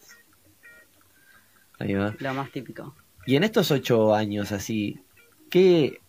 Ahí 1.78 1.94
va. 1.94 2.14
lo 2.18 2.35
más 2.35 2.50
típico. 2.50 2.94
Y 3.26 3.37
en 3.37 3.45
estos 3.45 3.71
ocho 3.71 4.14
años 4.14 4.52
así, 4.52 5.00
¿qué, 5.50 6.00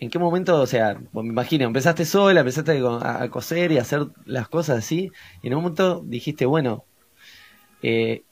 ¿en 0.00 0.10
qué 0.10 0.18
momento, 0.18 0.60
o 0.60 0.66
sea, 0.66 1.00
vos 1.12 1.24
me 1.24 1.30
imagino, 1.30 1.66
empezaste 1.66 2.04
sola, 2.04 2.40
empezaste 2.40 2.80
a, 2.80 3.22
a 3.22 3.30
coser 3.30 3.72
y 3.72 3.78
a 3.78 3.82
hacer 3.82 4.06
las 4.24 4.48
cosas 4.48 4.78
así, 4.78 5.10
y 5.42 5.46
en 5.46 5.54
un 5.54 5.62
momento 5.62 6.02
dijiste, 6.04 6.46
bueno, 6.46 6.84
eh, 7.82 8.22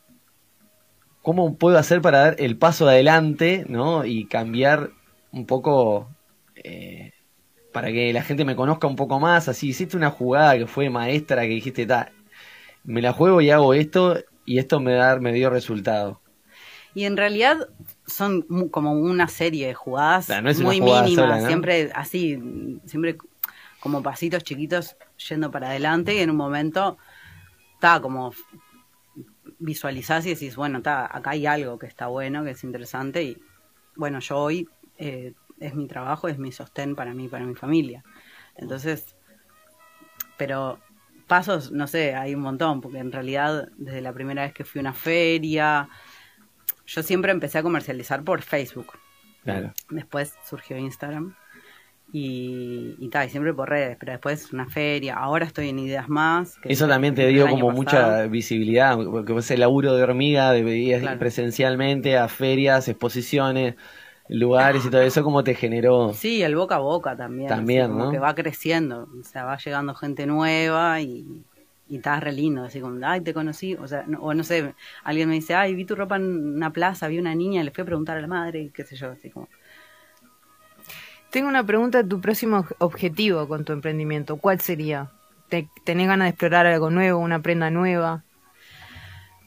¿cómo 1.23 1.57
puedo 1.57 1.79
hacer 1.79 2.01
para 2.01 2.19
dar 2.19 2.37
el 2.39 2.57
paso 2.57 2.89
adelante, 2.89 3.65
¿no? 3.69 4.05
Y 4.05 4.27
cambiar 4.27 4.91
un 5.33 5.47
poco, 5.47 6.09
eh, 6.57 7.13
para 7.73 7.89
que 7.89 8.13
la 8.13 8.23
gente 8.23 8.45
me 8.45 8.57
conozca 8.57 8.87
un 8.87 8.97
poco 8.97 9.21
más, 9.21 9.49
así, 9.49 9.69
hiciste 9.69 9.97
una 9.97 10.11
jugada 10.11 10.57
que 10.57 10.67
fue 10.67 10.91
maestra, 10.91 11.43
que 11.43 11.49
dijiste, 11.49 11.87
ta, 11.87 12.13
me 12.85 13.03
la 13.03 13.13
juego 13.13 13.41
y 13.41 13.51
hago 13.51 13.75
esto, 13.75 14.17
y 14.45 14.59
esto 14.59 14.81
me, 14.81 14.93
da, 14.95 15.19
me 15.19 15.33
dio 15.33 15.51
resultado. 15.51 16.21
Y 16.95 17.05
en 17.05 17.17
realidad 17.17 17.69
son 18.07 18.43
como 18.71 18.93
una 18.93 19.29
serie 19.29 19.67
de 19.67 19.75
jugadas 19.75 20.29
no 20.29 20.53
muy 20.65 20.79
jugada 20.79 21.03
mínimas, 21.03 21.25
sola, 21.25 21.41
¿no? 21.41 21.47
siempre 21.47 21.91
así, 21.95 22.39
siempre 22.85 23.17
como 23.81 24.03
pasitos 24.03 24.45
chiquitos 24.45 24.97
yendo 25.29 25.51
para 25.51 25.69
adelante 25.69 26.15
y 26.15 26.19
en 26.19 26.31
un 26.31 26.37
momento 26.37 26.99
está 27.75 28.01
como 28.01 28.33
visualizás 29.59 30.27
y 30.27 30.31
decís, 30.31 30.57
bueno, 30.57 30.79
está 30.79 31.05
acá 31.05 31.31
hay 31.31 31.47
algo 31.47 31.79
que 31.79 31.87
está 31.87 32.07
bueno, 32.09 32.45
que 32.45 32.51
es 32.51 32.65
interesante 32.65 33.23
y 33.23 33.43
bueno, 33.97 34.21
yo 34.21 34.39
hoy 34.39 34.69
eh, 34.99 35.33
es 35.59 35.75
mi 35.75 35.87
trabajo, 35.87 36.29
es 36.29 36.39
mi 36.39 36.53
sostén 36.53 36.95
para 36.95 37.15
mí, 37.15 37.29
para 37.29 37.45
mi 37.45 37.55
familia. 37.55 38.05
Entonces, 38.57 39.17
pero 40.37 40.81
pasos, 41.27 41.73
no 41.73 41.87
sé, 41.87 42.15
hay 42.15 42.35
un 42.35 42.43
montón, 42.43 42.81
porque 42.81 42.99
en 42.99 43.13
realidad 43.13 43.69
desde 43.77 44.01
la 44.01 44.13
primera 44.13 44.43
vez 44.43 44.53
que 44.53 44.65
fui 44.65 44.81
a 44.81 44.83
una 44.83 44.93
feria, 44.93 45.89
yo 46.87 47.03
siempre 47.03 47.33
empecé 47.33 47.59
a 47.59 47.63
comercializar 47.63 48.23
por 48.23 48.43
Facebook. 48.43 48.93
Claro. 49.45 49.73
Después 49.91 50.35
surgió 50.49 50.77
Instagram 50.77 51.35
y, 52.13 52.95
y 52.99 53.09
tal, 53.09 53.27
y 53.27 53.31
siempre 53.31 53.53
por 53.53 53.69
redes, 53.69 53.97
pero 53.99 54.13
después 54.13 54.53
una 54.53 54.67
feria. 54.67 55.15
Ahora 55.17 55.45
estoy 55.45 55.69
en 55.71 55.79
Ideas 55.79 56.09
Más. 56.09 56.57
que 56.59 56.73
Eso 56.73 56.87
también 56.89 57.15
te 57.15 57.27
dio 57.29 57.49
como 57.49 57.67
pasado. 57.69 57.77
mucha 57.77 58.27
visibilidad, 58.27 58.97
porque 58.97 59.33
vos 59.33 59.51
el 59.51 59.61
laburo 59.61 59.95
de 59.95 60.03
hormiga, 60.03 60.53
de 60.53 60.61
ir 60.77 61.01
Claro. 61.01 61.19
presencialmente 61.19 62.17
a 62.17 62.29
ferias, 62.29 62.89
exposiciones, 62.89 63.75
lugares 64.29 64.85
y 64.85 64.91
todo 64.91 65.03
eso, 65.03 65.23
¿cómo 65.23 65.45
te 65.45 65.55
generó? 65.55 66.13
Sí, 66.15 66.43
el 66.43 66.57
boca 66.57 66.77
a 66.77 66.79
boca 66.79 67.17
también. 67.17 67.49
También, 67.49 67.83
así 67.83 67.91
como 67.93 68.05
¿no? 68.07 68.11
Que 68.13 68.19
va 68.19 68.35
creciendo, 68.35 69.09
o 69.21 69.23
sea, 69.25 69.45
va 69.45 69.57
llegando 69.59 69.95
gente 69.95 70.27
nueva 70.27 71.01
y, 71.01 71.45
y 71.89 71.97
está 71.97 72.19
re 72.21 72.33
lindo, 72.33 72.65
así 72.65 72.81
como, 72.81 73.05
ay, 73.07 73.21
te 73.21 73.33
conocí, 73.35 73.75
o 73.75 73.87
sea, 73.87 74.05
no, 74.07 74.21
o 74.21 74.35
no 74.35 74.43
sé, 74.45 74.75
alguien 75.05 75.29
me 75.29 75.35
dice, 75.37 75.55
ay, 75.55 75.75
vi 75.75 75.85
tu 75.85 75.95
ropa 75.95 76.17
en 76.17 76.57
una 76.57 76.73
plaza, 76.73 77.09
vi 77.09 77.19
una 77.19 77.35
niña, 77.35 77.63
le 77.63 77.71
fui 77.71 77.83
a 77.83 77.85
preguntar 77.85 78.17
a 78.19 78.21
la 78.21 78.27
madre, 78.27 78.61
y 78.63 78.71
qué 78.71 78.85
sé 78.85 78.97
yo, 78.97 79.11
así 79.11 79.31
como. 79.31 79.49
Tengo 81.31 81.49
una 81.49 81.65
pregunta 81.65 82.03
de 82.03 82.09
tu 82.09 82.21
próximo 82.21 82.59
ob- 82.65 82.75
objetivo 82.79 83.47
con 83.49 83.65
tu 83.65 83.73
emprendimiento. 83.73 84.37
¿Cuál 84.37 84.61
sería? 84.61 85.11
¿Te, 85.49 85.69
¿Tenés 85.85 86.09
ganas 86.09 86.27
de 86.27 86.31
explorar 86.31 86.67
algo 86.67 86.91
nuevo, 86.91 87.19
una 87.21 87.41
prenda 87.43 87.71
nueva? 87.71 88.25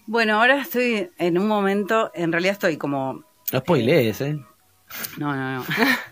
Bueno, 0.06 0.40
ahora 0.40 0.62
estoy 0.62 1.10
en 1.18 1.38
un 1.38 1.48
momento, 1.48 2.12
en 2.14 2.32
realidad 2.32 2.54
estoy 2.54 2.78
como 2.78 3.24
No 3.52 3.60
spoilees, 3.60 4.22
¿eh? 4.22 4.40
No, 5.18 5.36
no, 5.36 5.58
no. 5.58 5.66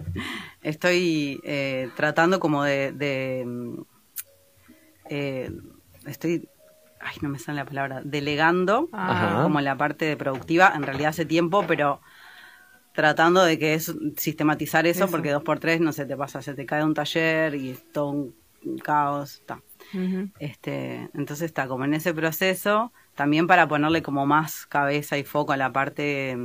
estoy 0.62 1.40
eh, 1.44 1.90
tratando 1.96 2.40
como 2.40 2.64
de... 2.64 2.92
de, 2.92 3.44
mm, 3.46 3.82
eh, 5.10 5.52
estoy... 6.08 6.50
Ay, 7.00 7.18
no 7.22 7.30
me 7.30 7.38
sale 7.40 7.58
la 7.58 7.66
palabra. 7.66 8.02
Delegando 8.04 8.90
Ajá. 8.92 9.44
como 9.44 9.62
la 9.62 9.78
parte 9.78 10.06
de 10.06 10.18
productiva, 10.18 10.74
en 10.76 10.84
realidad 10.84 11.10
hace 11.10 11.26
tiempo, 11.26 11.64
pero 11.68 12.02
tratando 12.94 13.44
de 13.44 13.60
que 13.60 13.76
es 13.76 13.94
sistematizar 14.18 14.88
eso, 14.88 15.04
Eso. 15.04 15.12
porque 15.12 15.32
dos 15.32 15.44
por 15.44 15.60
tres 15.60 15.80
no 15.80 15.94
se 15.94 16.08
te 16.08 16.18
pasa, 16.18 16.42
se 16.42 16.56
te 16.56 16.66
cae 16.66 16.84
un 16.84 16.96
taller 16.96 17.54
y 17.54 17.70
es 17.70 17.92
todo 17.92 18.10
un 18.10 18.36
caos. 18.84 19.36
está. 19.36 19.62
Este, 20.40 21.08
entonces 21.14 21.44
está 21.44 21.68
como 21.68 21.86
en 21.86 21.94
ese 21.94 22.14
proceso, 22.14 22.92
también 23.14 23.46
para 23.46 23.68
ponerle 23.68 24.02
como 24.02 24.26
más 24.26 24.66
cabeza 24.66 25.18
y 25.18 25.24
foco 25.24 25.54
a 25.54 25.58
la 25.58 25.72
parte 25.72 26.36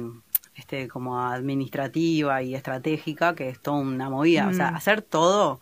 este, 0.54 0.88
como 0.88 1.18
administrativa 1.22 2.42
y 2.42 2.54
estratégica, 2.54 3.34
que 3.34 3.48
es 3.48 3.60
toda 3.60 3.78
una 3.78 4.10
movida. 4.10 4.48
O 4.48 4.52
sea, 4.52 4.68
hacer 4.68 5.00
todo 5.00 5.60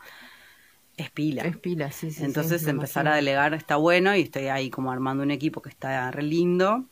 es 0.96 1.10
pila. 1.10 1.42
Es 1.42 1.56
pila, 1.56 1.90
sí, 1.90 2.10
sí. 2.10 2.24
Entonces 2.24 2.66
empezar 2.66 3.08
a 3.08 3.14
delegar 3.14 3.54
está 3.54 3.76
bueno 3.76 4.14
y 4.14 4.22
estoy 4.22 4.48
ahí 4.48 4.70
como 4.70 4.92
armando 4.92 5.22
un 5.22 5.30
equipo 5.30 5.62
que 5.62 5.70
está 5.70 6.10
re 6.10 6.22
lindo. 6.22 6.84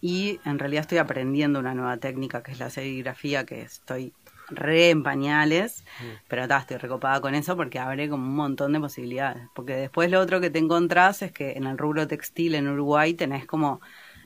Y 0.00 0.40
en 0.44 0.58
realidad 0.58 0.82
estoy 0.82 0.98
aprendiendo 0.98 1.58
una 1.58 1.74
nueva 1.74 1.96
técnica 1.96 2.42
que 2.42 2.52
es 2.52 2.58
la 2.58 2.70
serigrafía, 2.70 3.46
que 3.46 3.62
estoy 3.62 4.12
re 4.48 4.90
en 4.90 5.02
pañales, 5.02 5.84
pero 6.28 6.46
ta, 6.46 6.58
estoy 6.58 6.76
recopada 6.76 7.20
con 7.20 7.34
eso 7.34 7.56
porque 7.56 7.78
abre 7.78 8.08
como 8.08 8.26
un 8.26 8.36
montón 8.36 8.72
de 8.72 8.80
posibilidades. 8.80 9.48
Porque 9.54 9.74
después 9.74 10.10
lo 10.10 10.20
otro 10.20 10.40
que 10.40 10.50
te 10.50 10.58
encontrás 10.58 11.22
es 11.22 11.32
que 11.32 11.52
en 11.52 11.64
el 11.64 11.78
rubro 11.78 12.06
textil 12.06 12.54
en 12.54 12.68
Uruguay 12.68 13.14
tenés 13.14 13.46
como 13.46 13.80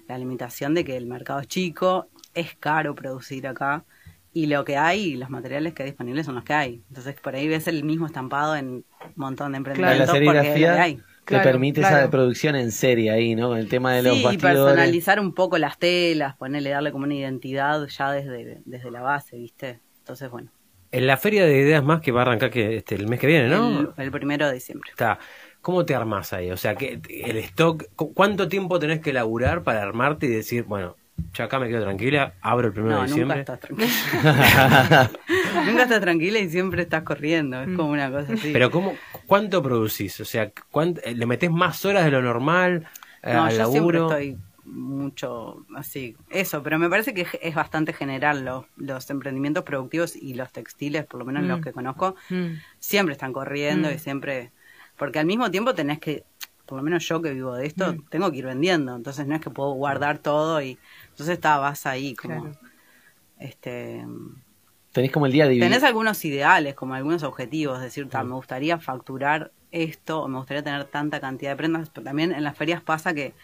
la 0.08 0.18
limitación 0.18 0.74
de 0.74 0.84
que 0.84 0.96
el 0.96 1.06
mercado 1.06 1.40
es 1.40 1.48
chico, 1.48 2.08
es 2.34 2.56
caro 2.56 2.94
producir 2.94 3.46
acá 3.46 3.84
y 4.32 4.46
lo 4.46 4.64
que 4.64 4.76
hay, 4.76 5.16
los 5.16 5.30
materiales 5.30 5.74
que 5.74 5.82
hay 5.84 5.90
disponibles 5.90 6.26
son 6.26 6.34
los 6.36 6.44
que 6.44 6.54
hay. 6.54 6.84
Entonces 6.88 7.16
por 7.20 7.34
ahí 7.34 7.48
ves 7.48 7.68
el 7.68 7.84
mismo 7.84 8.06
estampado 8.06 8.56
en 8.56 8.68
un 8.68 8.84
montón 9.16 9.52
de 9.52 9.58
La, 9.72 10.06
emprendimientos 10.06 10.20
porque 10.22 10.54
es 10.54 10.60
lo 10.60 10.70
que 10.72 10.78
serigrafía 10.78 10.80
hay. 10.80 11.04
te 11.26 11.40
Claro, 11.40 11.40
permite 11.40 11.80
claro. 11.80 11.82
esa 11.82 12.10
producción 12.10 12.56
en 12.56 12.72
serie 12.72 13.10
ahí, 13.10 13.34
¿no? 13.34 13.48
Con 13.48 13.58
el 13.58 13.68
tema 13.68 13.92
de 13.94 14.02
los 14.02 14.20
sí, 14.20 14.20
bastidores. 14.20 14.98
personalizar 14.98 15.20
un 15.20 15.34
poco 15.34 15.58
las 15.58 15.78
telas, 15.78 16.36
ponerle, 16.36 16.70
darle 16.70 16.92
como 16.92 17.04
una 17.04 17.14
identidad 17.14 17.86
ya 17.88 18.12
desde, 18.12 18.62
desde 18.64 18.90
la 18.90 19.02
base, 19.02 19.36
¿viste? 19.36 19.82
Entonces, 20.00 20.30
bueno, 20.30 20.52
En 20.90 21.06
la 21.06 21.16
feria 21.18 21.44
de 21.44 21.58
ideas 21.58 21.84
más 21.84 22.00
que 22.00 22.12
va 22.12 22.20
a 22.20 22.22
arrancar 22.24 22.50
que 22.50 22.76
este, 22.76 22.94
el 22.94 23.08
mes 23.08 23.20
que 23.20 23.26
viene, 23.26 23.48
¿no? 23.48 23.68
el, 23.70 23.94
el 23.96 24.10
primero 24.10 24.46
de 24.48 24.54
diciembre. 24.54 24.90
Está. 24.90 25.18
¿Cómo 25.60 25.84
te 25.84 25.94
armás 25.94 26.32
ahí? 26.32 26.50
O 26.50 26.56
sea, 26.56 26.76
que 26.76 27.00
el 27.10 27.36
stock, 27.38 27.84
cu- 27.94 28.14
¿cuánto 28.14 28.48
tiempo 28.48 28.78
tenés 28.78 29.00
que 29.00 29.12
laburar 29.12 29.62
para 29.64 29.82
armarte 29.82 30.26
y 30.26 30.30
decir, 30.30 30.64
bueno, 30.64 30.96
ya 31.34 31.44
acá 31.44 31.58
me 31.58 31.68
quedo 31.68 31.82
tranquila, 31.82 32.34
abro 32.40 32.68
el 32.68 32.72
primero 32.72 32.96
No, 32.96 33.02
de 33.02 33.08
nunca 33.08 33.14
diciembre? 33.14 33.40
estás 33.40 33.60
tranquila. 33.60 35.10
nunca 35.66 35.82
estás 35.84 36.00
tranquila 36.00 36.38
y 36.38 36.48
siempre 36.50 36.82
estás 36.82 37.02
corriendo. 37.02 37.60
Es 37.62 37.76
como 37.76 37.90
una 37.90 38.10
cosa 38.10 38.32
así. 38.34 38.50
Pero 38.52 38.70
¿cómo, 38.70 38.94
¿cuánto 39.26 39.62
producís? 39.62 40.18
O 40.20 40.24
sea, 40.24 40.50
¿cuánto- 40.70 41.00
¿le 41.08 41.26
metés 41.26 41.50
más 41.50 41.84
horas 41.84 42.04
de 42.04 42.10
lo 42.10 42.22
normal 42.22 42.86
eh, 43.22 43.32
no, 43.34 43.44
al 43.44 43.50
yo 43.56 43.70
siempre 43.70 43.98
laburo? 43.98 44.10
estoy 44.18 44.38
mucho 44.64 45.64
así. 45.76 46.16
Eso, 46.30 46.62
pero 46.62 46.78
me 46.78 46.90
parece 46.90 47.14
que 47.14 47.26
es 47.40 47.54
bastante 47.54 47.92
general. 47.92 48.44
Los, 48.44 48.64
los 48.76 49.08
emprendimientos 49.10 49.64
productivos 49.64 50.14
y 50.16 50.34
los 50.34 50.52
textiles, 50.52 51.06
por 51.06 51.18
lo 51.20 51.24
menos 51.26 51.42
Mm. 51.44 51.48
los 51.48 51.60
que 51.60 51.72
conozco, 51.72 52.16
Mm. 52.30 52.54
siempre 52.78 53.12
están 53.12 53.32
corriendo 53.32 53.88
Mm. 53.88 53.92
y 53.94 53.98
siempre... 53.98 54.52
Porque 54.96 55.20
al 55.20 55.26
mismo 55.26 55.50
tiempo 55.50 55.74
tenés 55.74 56.00
que, 56.00 56.24
por 56.66 56.76
lo 56.76 56.82
menos 56.82 57.06
yo 57.08 57.22
que 57.22 57.32
vivo 57.32 57.54
de 57.54 57.66
esto, 57.66 57.94
Mm. 57.94 58.04
tengo 58.10 58.30
que 58.30 58.38
ir 58.38 58.44
vendiendo. 58.46 58.94
Entonces 58.94 59.26
no 59.26 59.34
es 59.36 59.40
que 59.40 59.50
puedo 59.50 59.70
guardar 59.72 60.18
todo 60.18 60.60
y... 60.60 60.78
Entonces 61.18 61.34
está, 61.34 61.58
vas 61.58 61.84
ahí 61.84 62.14
como... 62.14 62.42
Claro. 62.42 62.56
Este, 63.40 64.04
Tenés 64.92 65.10
como 65.10 65.26
el 65.26 65.32
día 65.32 65.44
dividido. 65.46 65.66
tenés 65.68 65.82
algunos 65.82 66.24
ideales, 66.24 66.74
como 66.74 66.94
algunos 66.94 67.24
objetivos, 67.24 67.78
es 67.78 67.84
decir, 67.84 68.06
me 68.06 68.34
gustaría 68.34 68.78
facturar 68.78 69.50
esto, 69.70 70.22
o 70.22 70.28
me 70.28 70.38
gustaría 70.38 70.62
tener 70.62 70.84
tanta 70.84 71.20
cantidad 71.20 71.50
de 71.50 71.56
prendas, 71.56 71.90
pero 71.90 72.04
también 72.04 72.32
en 72.32 72.42
las 72.44 72.56
ferias 72.56 72.82
pasa 72.82 73.14
que 73.14 73.34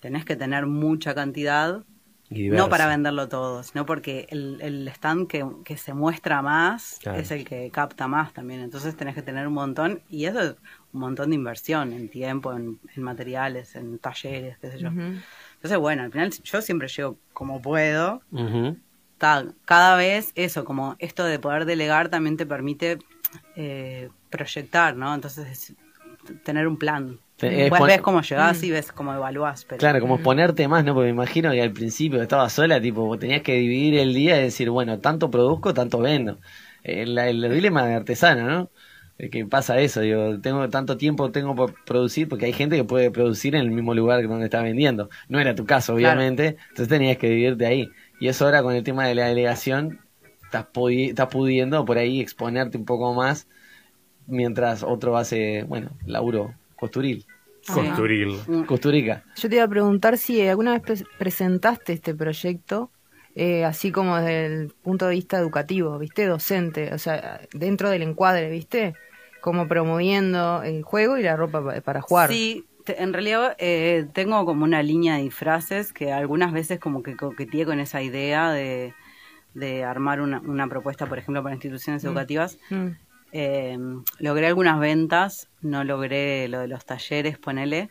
tenés 0.00 0.24
que 0.24 0.36
tener 0.36 0.66
mucha 0.66 1.14
cantidad, 1.14 1.82
no 2.28 2.68
para 2.68 2.86
venderlo 2.88 3.28
todo, 3.28 3.62
sino 3.62 3.86
porque 3.86 4.26
el, 4.30 4.60
el 4.60 4.86
stand 4.88 5.28
que, 5.28 5.46
que 5.64 5.76
se 5.76 5.94
muestra 5.94 6.42
más 6.42 6.98
Claro. 7.00 7.18
es 7.18 7.30
el 7.30 7.44
que 7.44 7.70
capta 7.70 8.06
más 8.08 8.32
también, 8.32 8.60
entonces 8.60 8.96
tenés 8.96 9.14
que 9.14 9.22
tener 9.22 9.46
un 9.46 9.54
montón, 9.54 10.02
y 10.10 10.26
eso 10.26 10.40
es 10.40 10.56
un 10.92 11.00
montón 11.00 11.30
de 11.30 11.36
inversión 11.36 11.92
en 11.92 12.08
tiempo, 12.10 12.52
en, 12.52 12.78
en 12.94 13.02
materiales, 13.02 13.74
en 13.76 13.98
talleres, 13.98 14.58
qué 14.58 14.70
sé 14.72 14.78
yo. 14.78 14.90
Entonces, 15.66 15.80
bueno, 15.80 16.04
al 16.04 16.12
final 16.12 16.30
yo 16.44 16.62
siempre 16.62 16.86
llego 16.86 17.18
como 17.32 17.60
puedo, 17.60 18.22
ta- 19.18 19.46
cada 19.64 19.96
vez 19.96 20.30
eso, 20.36 20.64
como 20.64 20.94
esto 21.00 21.24
de 21.24 21.40
poder 21.40 21.64
delegar 21.64 22.08
también 22.08 22.36
te 22.36 22.46
permite 22.46 22.98
eh, 23.56 24.10
proyectar, 24.30 24.94
¿no? 24.96 25.12
Entonces, 25.12 25.48
es- 25.48 25.74
tener 26.44 26.68
un 26.68 26.76
plan. 26.76 27.18
Después 27.40 27.80
pon- 27.80 27.88
ves 27.88 28.00
cómo 28.00 28.22
llegás 28.22 28.62
y 28.62 28.70
ves 28.70 28.92
cómo 28.92 29.12
evaluás. 29.12 29.64
Pero... 29.64 29.80
Claro, 29.80 30.00
como 30.00 30.18
ponerte 30.18 30.68
más, 30.68 30.84
¿no? 30.84 30.94
Porque 30.94 31.06
me 31.06 31.10
imagino 31.14 31.50
que 31.50 31.62
al 31.62 31.72
principio 31.72 32.22
estaba 32.22 32.48
sola, 32.48 32.80
tipo, 32.80 33.04
vos 33.04 33.18
tenías 33.18 33.42
que 33.42 33.54
dividir 33.54 33.96
el 33.98 34.14
día 34.14 34.38
y 34.38 34.44
decir, 34.44 34.70
bueno, 34.70 35.00
tanto 35.00 35.30
produzco, 35.30 35.74
tanto 35.74 35.98
vendo. 35.98 36.38
El, 36.84 37.18
el 37.18 37.42
dilema 37.52 37.84
de 37.84 37.94
artesano, 37.94 38.46
¿no? 38.48 38.70
Que 39.18 39.46
pasa 39.46 39.80
eso, 39.80 40.02
digo, 40.02 40.38
tengo 40.40 40.68
tanto 40.68 40.98
tiempo 40.98 41.30
tengo 41.30 41.54
por 41.54 41.72
producir, 41.84 42.28
porque 42.28 42.44
hay 42.44 42.52
gente 42.52 42.76
que 42.76 42.84
puede 42.84 43.10
producir 43.10 43.54
en 43.54 43.62
el 43.62 43.70
mismo 43.70 43.94
lugar 43.94 44.20
que 44.20 44.26
donde 44.26 44.44
está 44.44 44.60
vendiendo. 44.62 45.08
No 45.28 45.40
era 45.40 45.54
tu 45.54 45.64
caso, 45.64 45.94
Claro. 45.96 46.18
obviamente, 46.20 46.56
entonces 46.68 46.88
tenías 46.88 47.16
que 47.16 47.28
dividirte 47.30 47.64
ahí. 47.64 47.88
Y 48.20 48.28
eso 48.28 48.44
ahora 48.44 48.62
con 48.62 48.74
el 48.74 48.82
tema 48.82 49.06
de 49.06 49.14
la 49.14 49.26
delegación, 49.28 50.00
estás, 50.44 50.66
pudi- 50.72 51.08
estás 51.10 51.28
pudiendo 51.28 51.84
por 51.86 51.96
ahí 51.96 52.20
exponerte 52.20 52.76
un 52.76 52.84
poco 52.84 53.14
más, 53.14 53.48
mientras 54.26 54.82
otro 54.82 55.16
hace, 55.16 55.62
bueno, 55.64 55.90
laburo 56.04 56.54
costuril, 56.76 57.24
Costuril. 57.66 58.36
Mm, 58.46 58.62
costurica. 58.64 59.24
Yo 59.36 59.48
te 59.48 59.56
iba 59.56 59.64
a 59.64 59.68
preguntar 59.68 60.18
si 60.18 60.46
alguna 60.46 60.78
vez 60.78 60.82
pre- 60.82 61.08
presentaste 61.18 61.94
este 61.94 62.14
proyecto, 62.14 62.90
eh, 63.36 63.64
así 63.64 63.92
como 63.92 64.16
desde 64.16 64.46
el 64.46 64.68
punto 64.82 65.06
de 65.06 65.12
vista 65.14 65.38
educativo, 65.38 65.98
¿viste? 65.98 66.26
Docente, 66.26 66.92
o 66.92 66.98
sea, 66.98 67.40
dentro 67.52 67.90
del 67.90 68.02
encuadre, 68.02 68.50
¿viste? 68.50 68.94
Como 69.42 69.68
promoviendo 69.68 70.62
el 70.64 70.82
juego 70.82 71.18
y 71.18 71.22
la 71.22 71.36
ropa 71.36 71.62
pa- 71.62 71.80
para 71.82 72.00
jugar. 72.00 72.28
Sí, 72.30 72.64
en 72.86 73.12
realidad 73.12 73.54
eh, 73.58 74.06
tengo 74.12 74.44
como 74.46 74.64
una 74.64 74.82
línea 74.82 75.16
de 75.16 75.22
disfraces 75.22 75.92
que 75.92 76.12
algunas 76.12 76.52
veces 76.52 76.80
como 76.80 77.02
que 77.02 77.14
coqueteé 77.16 77.64
con 77.66 77.78
esa 77.78 78.00
idea 78.02 78.50
de, 78.52 78.94
de 79.54 79.84
armar 79.84 80.20
una, 80.20 80.40
una 80.40 80.66
propuesta, 80.68 81.06
por 81.06 81.18
ejemplo, 81.18 81.42
para 81.42 81.54
instituciones 81.54 82.02
Mm. 82.02 82.06
educativas. 82.08 82.58
Mm. 82.70 82.86
Eh, 83.32 83.78
logré 84.20 84.46
algunas 84.46 84.78
ventas, 84.80 85.48
no 85.60 85.84
logré 85.84 86.48
lo 86.48 86.60
de 86.60 86.68
los 86.68 86.84
talleres, 86.86 87.38
ponele. 87.38 87.90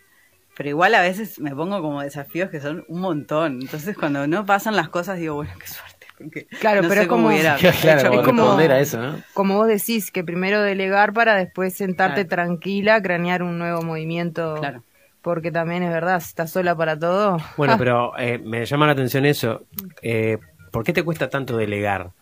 Pero 0.56 0.68
igual 0.70 0.94
a 0.94 1.02
veces 1.02 1.38
me 1.38 1.54
pongo 1.54 1.82
como 1.82 2.00
desafíos 2.02 2.48
que 2.50 2.60
son 2.60 2.84
un 2.88 3.00
montón. 3.00 3.60
Entonces 3.60 3.96
cuando 3.96 4.26
no 4.26 4.46
pasan 4.46 4.74
las 4.74 4.88
cosas 4.88 5.18
digo, 5.18 5.34
bueno, 5.34 5.52
qué 5.60 5.66
suerte. 5.66 6.06
Porque 6.16 6.46
Claro, 6.60 6.80
no 6.82 6.88
pero 6.88 7.02
sé 7.02 7.08
cómo 7.08 7.24
como- 7.24 7.34
hubiera 7.34 7.56
Claro, 7.82 8.00
hecho 8.00 8.12
es 8.20 8.24
como- 8.26 8.42
responder 8.42 8.72
a 8.72 8.80
eso, 8.80 8.98
¿no? 8.98 9.20
Como 9.34 9.56
vos 9.56 9.68
decís, 9.68 10.10
que 10.10 10.24
primero 10.24 10.62
delegar 10.62 11.12
para 11.12 11.36
después 11.36 11.74
sentarte 11.74 12.26
Claro. 12.26 12.44
tranquila, 12.48 13.02
cranear 13.02 13.42
un 13.42 13.58
nuevo 13.58 13.82
movimiento. 13.82 14.54
Claro. 14.58 14.82
Porque 15.20 15.50
también 15.50 15.82
es 15.82 15.90
verdad, 15.90 16.20
si 16.20 16.28
estás 16.28 16.50
sola 16.52 16.74
para 16.74 16.98
todo. 16.98 17.36
Bueno, 17.58 17.76
pero 17.78 18.16
eh, 18.18 18.38
me 18.38 18.64
llama 18.64 18.86
la 18.86 18.92
atención 18.92 19.26
eso. 19.26 19.66
Eh, 20.00 20.38
¿Por 20.70 20.84
qué 20.84 20.92
te 20.94 21.02
cuesta 21.02 21.28
tanto 21.28 21.56
delegar? 21.58 22.12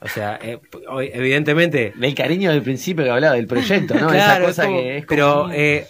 O 0.00 0.06
sea, 0.08 0.38
eh, 0.42 0.60
hoy, 0.88 1.10
evidentemente... 1.12 1.92
Del 1.96 2.14
cariño 2.14 2.50
del 2.52 2.62
principio 2.62 3.04
que 3.04 3.10
hablaba, 3.10 3.34
del 3.34 3.46
proyecto, 3.48 3.94
¿no? 3.94 4.08
Claro, 4.10 4.44
Esa 4.46 4.46
cosa 4.46 4.62
es 4.62 4.68
como- 4.68 4.78
que 4.80 4.96
es 4.98 5.06
como- 5.06 5.16
Pero 5.16 5.50
eh, 5.52 5.86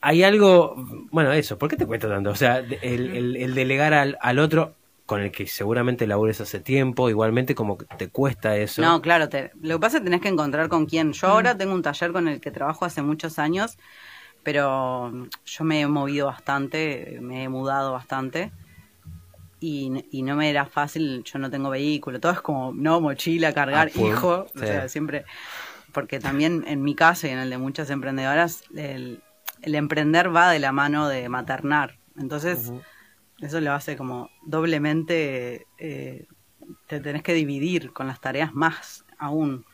hay 0.00 0.22
algo... 0.22 0.74
Bueno, 1.10 1.32
eso, 1.32 1.58
¿por 1.58 1.68
qué 1.68 1.76
te 1.76 1.86
cuesta 1.86 2.08
tanto? 2.08 2.30
O 2.30 2.34
sea, 2.34 2.58
el, 2.58 2.74
el- 2.82 3.36
el 3.36 3.54
delegar 3.54 3.94
al, 3.94 4.18
al 4.20 4.38
otro 4.38 4.74
con 5.06 5.20
el 5.22 5.32
que 5.32 5.46
seguramente 5.46 6.06
labures 6.06 6.40
hace 6.40 6.60
tiempo, 6.60 7.10
igualmente 7.10 7.54
como 7.54 7.76
que 7.78 7.86
te 7.96 8.08
cuesta 8.10 8.56
eso. 8.56 8.82
No, 8.82 9.02
claro, 9.02 9.28
te- 9.28 9.50
lo 9.60 9.76
que 9.76 9.80
pasa 9.80 9.96
es 9.96 10.00
que 10.00 10.04
tenés 10.04 10.20
que 10.20 10.28
encontrar 10.28 10.68
con 10.68 10.86
quién. 10.86 11.12
Yo 11.12 11.28
ahora 11.28 11.56
tengo 11.56 11.74
un 11.74 11.82
taller 11.82 12.12
con 12.12 12.28
el 12.28 12.40
que 12.40 12.50
trabajo 12.50 12.84
hace 12.84 13.02
muchos 13.02 13.38
años, 13.38 13.76
pero 14.42 15.12
yo 15.44 15.64
me 15.64 15.80
he 15.82 15.86
movido 15.88 16.26
bastante, 16.26 17.18
me 17.20 17.44
he 17.44 17.48
mudado 17.48 17.92
bastante. 17.92 18.54
y, 19.58 19.90
y 20.10 20.22
no 20.22 20.36
me 20.36 20.48
era 20.50 20.66
fácil, 20.66 21.22
yo 21.24 21.38
no 21.38 21.50
tengo 21.50 21.70
vehículo, 21.70 22.18
todo 22.20 22.32
es 22.32 22.40
como, 22.40 22.72
no, 22.74 23.00
mochila, 23.00 23.52
cargar, 23.52 23.88
Ah, 23.88 23.90
full, 23.90 24.06
hijo, 24.06 24.46
sí. 24.54 24.54
o 24.54 24.58
sea, 24.58 24.88
siempre, 24.88 25.24
porque 25.92 26.20
también 26.20 26.64
en 26.66 26.82
mi 26.82 26.94
caso 26.94 27.26
y 27.26 27.30
en 27.30 27.38
el 27.40 27.50
de 27.50 27.58
muchas 27.58 27.90
emprendedoras, 27.90 28.62
el, 28.74 29.22
el 29.62 29.74
emprender 29.74 30.34
va 30.34 30.50
de 30.50 30.58
la 30.58 30.72
mano 30.72 31.08
de 31.08 31.28
maternar, 31.28 31.98
entonces 32.18 32.72
eso 33.40 33.60
lo 33.60 33.72
hace 33.72 33.96
como 33.96 34.30
doblemente, 34.44 35.66
eh, 35.78 36.26
te 36.86 37.00
tenés 37.00 37.22
que 37.22 37.32
dividir 37.34 37.92
con 37.92 38.06
las 38.06 38.20
tareas 38.20 38.52
más 38.54 39.04
aún. 39.18 39.64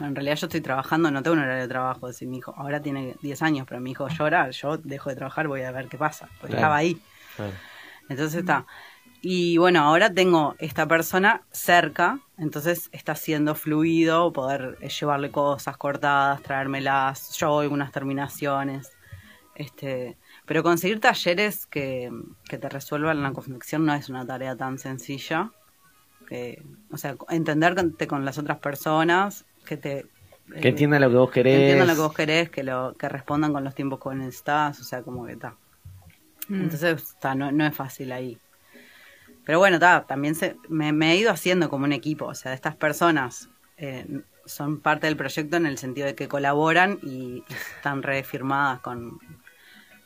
En 0.00 0.14
realidad 0.14 0.36
yo 0.36 0.46
estoy 0.46 0.60
trabajando, 0.60 1.10
no 1.10 1.22
tengo 1.22 1.34
un 1.36 1.42
horario 1.42 1.62
de 1.62 1.68
trabajo, 1.68 2.08
es 2.08 2.16
decir, 2.16 2.28
mi 2.28 2.38
hijo 2.38 2.54
ahora 2.56 2.80
tiene 2.80 3.14
10 3.22 3.42
años, 3.42 3.66
pero 3.68 3.80
mi 3.80 3.90
hijo 3.92 4.08
llora, 4.08 4.50
yo 4.50 4.78
dejo 4.78 5.10
de 5.10 5.16
trabajar, 5.16 5.48
voy 5.48 5.62
a 5.62 5.70
ver 5.70 5.88
qué 5.88 5.98
pasa, 5.98 6.26
porque 6.40 6.54
Claro. 6.54 6.56
estaba 6.56 6.76
ahí. 6.76 7.00
Claro. 7.36 7.52
Entonces 8.08 8.40
está. 8.40 8.66
Y 9.20 9.56
bueno, 9.58 9.80
ahora 9.82 10.12
tengo 10.12 10.56
esta 10.58 10.86
persona 10.88 11.42
cerca, 11.52 12.18
entonces 12.38 12.88
está 12.90 13.14
siendo 13.14 13.54
fluido 13.54 14.32
poder 14.32 14.78
eh, 14.80 14.88
llevarle 14.88 15.30
cosas 15.30 15.76
cortadas, 15.76 16.42
traérmelas, 16.42 17.36
yo 17.38 17.60
algunas 17.60 17.92
terminaciones. 17.92 18.91
Este, 19.54 20.16
pero 20.46 20.62
conseguir 20.62 21.00
talleres 21.00 21.66
que, 21.66 22.10
que 22.48 22.58
te 22.58 22.68
resuelvan 22.68 23.22
la 23.22 23.32
confección 23.32 23.84
no 23.84 23.94
es 23.94 24.08
una 24.08 24.26
tarea 24.26 24.56
tan 24.56 24.78
sencilla. 24.78 25.52
Que, 26.26 26.62
o 26.90 26.96
sea, 26.96 27.16
entenderte 27.28 28.06
con 28.06 28.24
las 28.24 28.38
otras 28.38 28.58
personas, 28.58 29.44
que 29.66 29.76
te 29.76 30.06
Que 30.60 30.68
eh, 30.68 30.70
entiendan 30.70 31.02
lo 31.02 31.10
que 31.10 31.16
vos 31.16 31.30
que 31.30 31.42
querés. 31.42 31.60
entiendan 31.60 31.88
lo 31.88 31.94
que 31.94 32.00
vos 32.00 32.14
querés, 32.14 32.50
que 32.50 32.62
lo 32.62 32.94
que 32.98 33.08
respondan 33.08 33.52
con 33.52 33.64
los 33.64 33.74
tiempos 33.74 34.00
que 34.00 34.14
necesitas, 34.14 34.80
o 34.80 34.84
sea, 34.84 35.02
como 35.02 35.26
que 35.26 35.32
está. 35.32 35.56
Mm. 36.48 36.62
Entonces, 36.62 37.02
está, 37.02 37.34
no, 37.34 37.52
no 37.52 37.66
es 37.66 37.74
fácil 37.74 38.12
ahí. 38.12 38.38
Pero 39.44 39.58
bueno, 39.58 39.76
está, 39.76 40.06
también 40.06 40.34
se, 40.34 40.56
me, 40.68 40.92
me 40.92 41.12
he 41.12 41.16
ido 41.16 41.30
haciendo 41.30 41.68
como 41.68 41.84
un 41.84 41.92
equipo, 41.92 42.26
o 42.26 42.34
sea, 42.34 42.54
estas 42.54 42.76
personas 42.76 43.50
eh, 43.76 44.22
son 44.46 44.80
parte 44.80 45.06
del 45.06 45.16
proyecto 45.16 45.56
en 45.56 45.66
el 45.66 45.78
sentido 45.78 46.06
de 46.06 46.14
que 46.14 46.28
colaboran 46.28 46.98
y 47.02 47.42
están 47.76 48.02
refirmadas 48.02 48.80
con, 48.80 49.18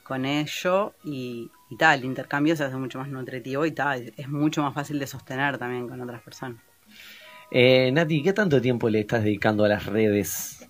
con 0.07 0.25
ello 0.27 0.97
y, 1.05 1.53
y 1.71 1.77
tal, 1.77 2.01
el 2.01 2.05
intercambio 2.07 2.57
se 2.57 2.65
hace 2.65 2.77
mucho 2.77 2.99
más 2.99 3.09
nutritivo 3.09 3.67
y 3.67 3.73
tal, 3.73 4.13
es 4.17 4.29
mucho 4.29 4.63
más 4.63 4.75
fácil 4.75 4.99
de 4.99 5.07
sostener 5.07 5.59
también 5.59 5.89
con 5.89 6.01
otras 6.03 6.23
personas. 6.23 6.63
Eh, 7.51 7.91
Nati, 7.93 8.23
¿qué 8.23 8.33
tanto 8.33 8.61
tiempo 8.61 8.89
le 8.89 9.01
estás 9.01 9.25
dedicando 9.25 9.65
a 9.65 9.69
las 9.69 9.87
redes? 9.87 10.69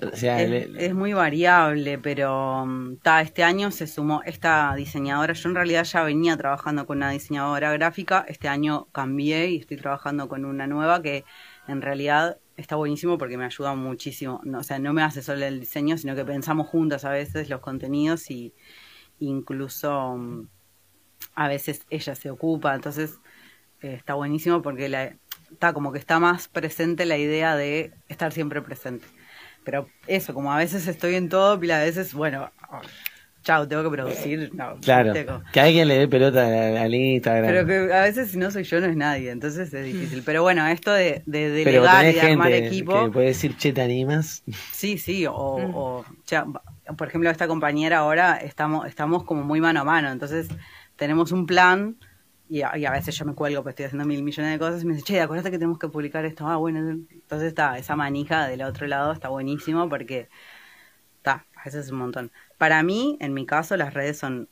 O 0.00 0.16
sea, 0.16 0.42
Es, 0.42 0.46
le- 0.46 0.70
es 0.74 0.94
muy 0.94 1.12
variable, 1.12 1.98
pero 1.98 2.64
mm, 2.66 2.96
ta, 3.02 3.20
este 3.20 3.42
año 3.44 3.70
se 3.70 3.86
sumó 3.86 4.22
esta 4.24 4.74
diseñadora. 4.74 5.34
Yo 5.34 5.48
en 5.50 5.54
realidad 5.54 5.84
ya 5.84 6.02
venía 6.04 6.36
trabajando 6.38 6.86
con 6.86 6.98
una 6.98 7.10
diseñadora 7.10 7.72
gráfica. 7.72 8.24
Este 8.28 8.48
año 8.48 8.86
cambié 8.92 9.50
y 9.50 9.58
estoy 9.58 9.76
trabajando 9.76 10.28
con 10.28 10.44
una 10.46 10.66
nueva 10.66 11.02
que 11.02 11.24
en 11.68 11.82
realidad 11.82 12.38
está 12.56 12.76
buenísimo 12.76 13.18
porque 13.18 13.36
me 13.36 13.44
ayuda 13.44 13.74
muchísimo. 13.74 14.40
No, 14.44 14.58
o 14.58 14.62
sea, 14.62 14.78
no 14.78 14.92
me 14.92 15.02
hace 15.02 15.22
solo 15.22 15.44
el 15.44 15.60
diseño, 15.60 15.96
sino 15.98 16.14
que 16.14 16.24
pensamos 16.24 16.68
juntas 16.68 17.04
a 17.04 17.10
veces 17.10 17.48
los 17.48 17.60
contenidos 17.60 18.30
y 18.30 18.54
incluso 19.18 20.16
mm, 20.16 20.48
a 21.34 21.48
veces 21.48 21.82
ella 21.90 22.14
se 22.14 22.30
ocupa. 22.30 22.74
Entonces 22.74 23.18
eh, 23.80 23.94
está 23.94 24.14
buenísimo 24.14 24.62
porque 24.62 24.88
la, 24.88 25.16
está 25.50 25.72
como 25.72 25.92
que 25.92 25.98
está 25.98 26.18
más 26.18 26.48
presente 26.48 27.06
la 27.06 27.18
idea 27.18 27.56
de 27.56 27.92
estar 28.08 28.32
siempre 28.32 28.62
presente. 28.62 29.06
Pero 29.64 29.88
eso, 30.06 30.34
como 30.34 30.52
a 30.52 30.58
veces 30.58 30.86
estoy 30.88 31.14
en 31.14 31.28
todo, 31.28 31.58
pila 31.58 31.78
de 31.78 31.86
veces, 31.86 32.14
bueno, 32.14 32.50
chao, 33.42 33.66
tengo 33.68 33.82
que 33.82 33.90
producir. 33.90 34.50
No, 34.54 34.76
claro, 34.80 35.12
tengo. 35.12 35.42
que 35.52 35.60
alguien 35.60 35.88
le 35.88 35.98
dé 35.98 36.08
pelota 36.08 36.46
al, 36.82 36.94
Instagram. 36.94 37.46
Pero 37.46 37.66
que 37.66 37.94
a 37.94 38.02
veces 38.02 38.30
si 38.30 38.38
no 38.38 38.50
soy 38.50 38.64
yo 38.64 38.80
no 38.80 38.86
es 38.86 38.96
nadie, 38.96 39.30
entonces 39.30 39.72
es 39.72 39.84
difícil. 39.84 40.22
Pero 40.24 40.42
bueno, 40.42 40.66
esto 40.66 40.92
de, 40.92 41.22
de 41.26 41.62
Pero 41.64 41.82
delegar 41.82 42.06
y 42.06 42.12
de 42.12 42.20
armar 42.20 42.50
gente 42.52 42.66
equipo, 42.68 43.04
que 43.04 43.10
puede 43.10 43.26
decir, 43.28 43.56
che, 43.56 43.72
¿te 43.72 43.82
animas? 43.82 44.42
sí, 44.72 44.98
sí, 44.98 45.26
o, 45.26 45.58
Mm. 45.58 45.72
o 45.74 46.04
ya, 46.26 46.46
por 46.96 47.08
ejemplo, 47.08 47.30
esta 47.30 47.46
compañera 47.48 47.98
ahora 47.98 48.36
estamos, 48.36 48.86
estamos 48.86 49.24
como 49.24 49.42
muy 49.42 49.60
mano 49.60 49.80
a 49.80 49.84
mano, 49.84 50.10
entonces 50.10 50.48
tenemos 50.96 51.32
un 51.32 51.46
plan 51.46 51.96
y 52.48 52.62
a, 52.62 52.76
y 52.76 52.84
a 52.84 52.90
veces 52.90 53.16
yo 53.16 53.24
me 53.24 53.34
cuelgo, 53.34 53.62
pues 53.62 53.72
estoy 53.72 53.86
haciendo 53.86 54.04
mil 54.06 54.22
millones 54.22 54.52
de 54.52 54.58
cosas 54.58 54.82
y 54.82 54.86
me 54.86 54.94
dice, 54.94 55.04
che, 55.06 55.20
acuérdate 55.20 55.50
que 55.50 55.58
tenemos 55.58 55.78
que 55.78 55.88
publicar 55.88 56.24
esto. 56.26 56.46
Ah, 56.46 56.56
bueno, 56.56 56.80
entonces 56.80 57.48
está, 57.48 57.78
esa 57.78 57.96
manija 57.96 58.46
del 58.46 58.62
otro 58.62 58.86
lado 58.86 59.12
está 59.12 59.28
buenísimo 59.30 59.88
porque 59.88 60.28
veces 61.64 61.86
es 61.86 61.92
un 61.92 61.98
montón. 61.98 62.32
Para 62.58 62.82
mí, 62.82 63.16
en 63.20 63.34
mi 63.34 63.46
caso, 63.46 63.76
las 63.76 63.94
redes 63.94 64.18
son 64.18 64.48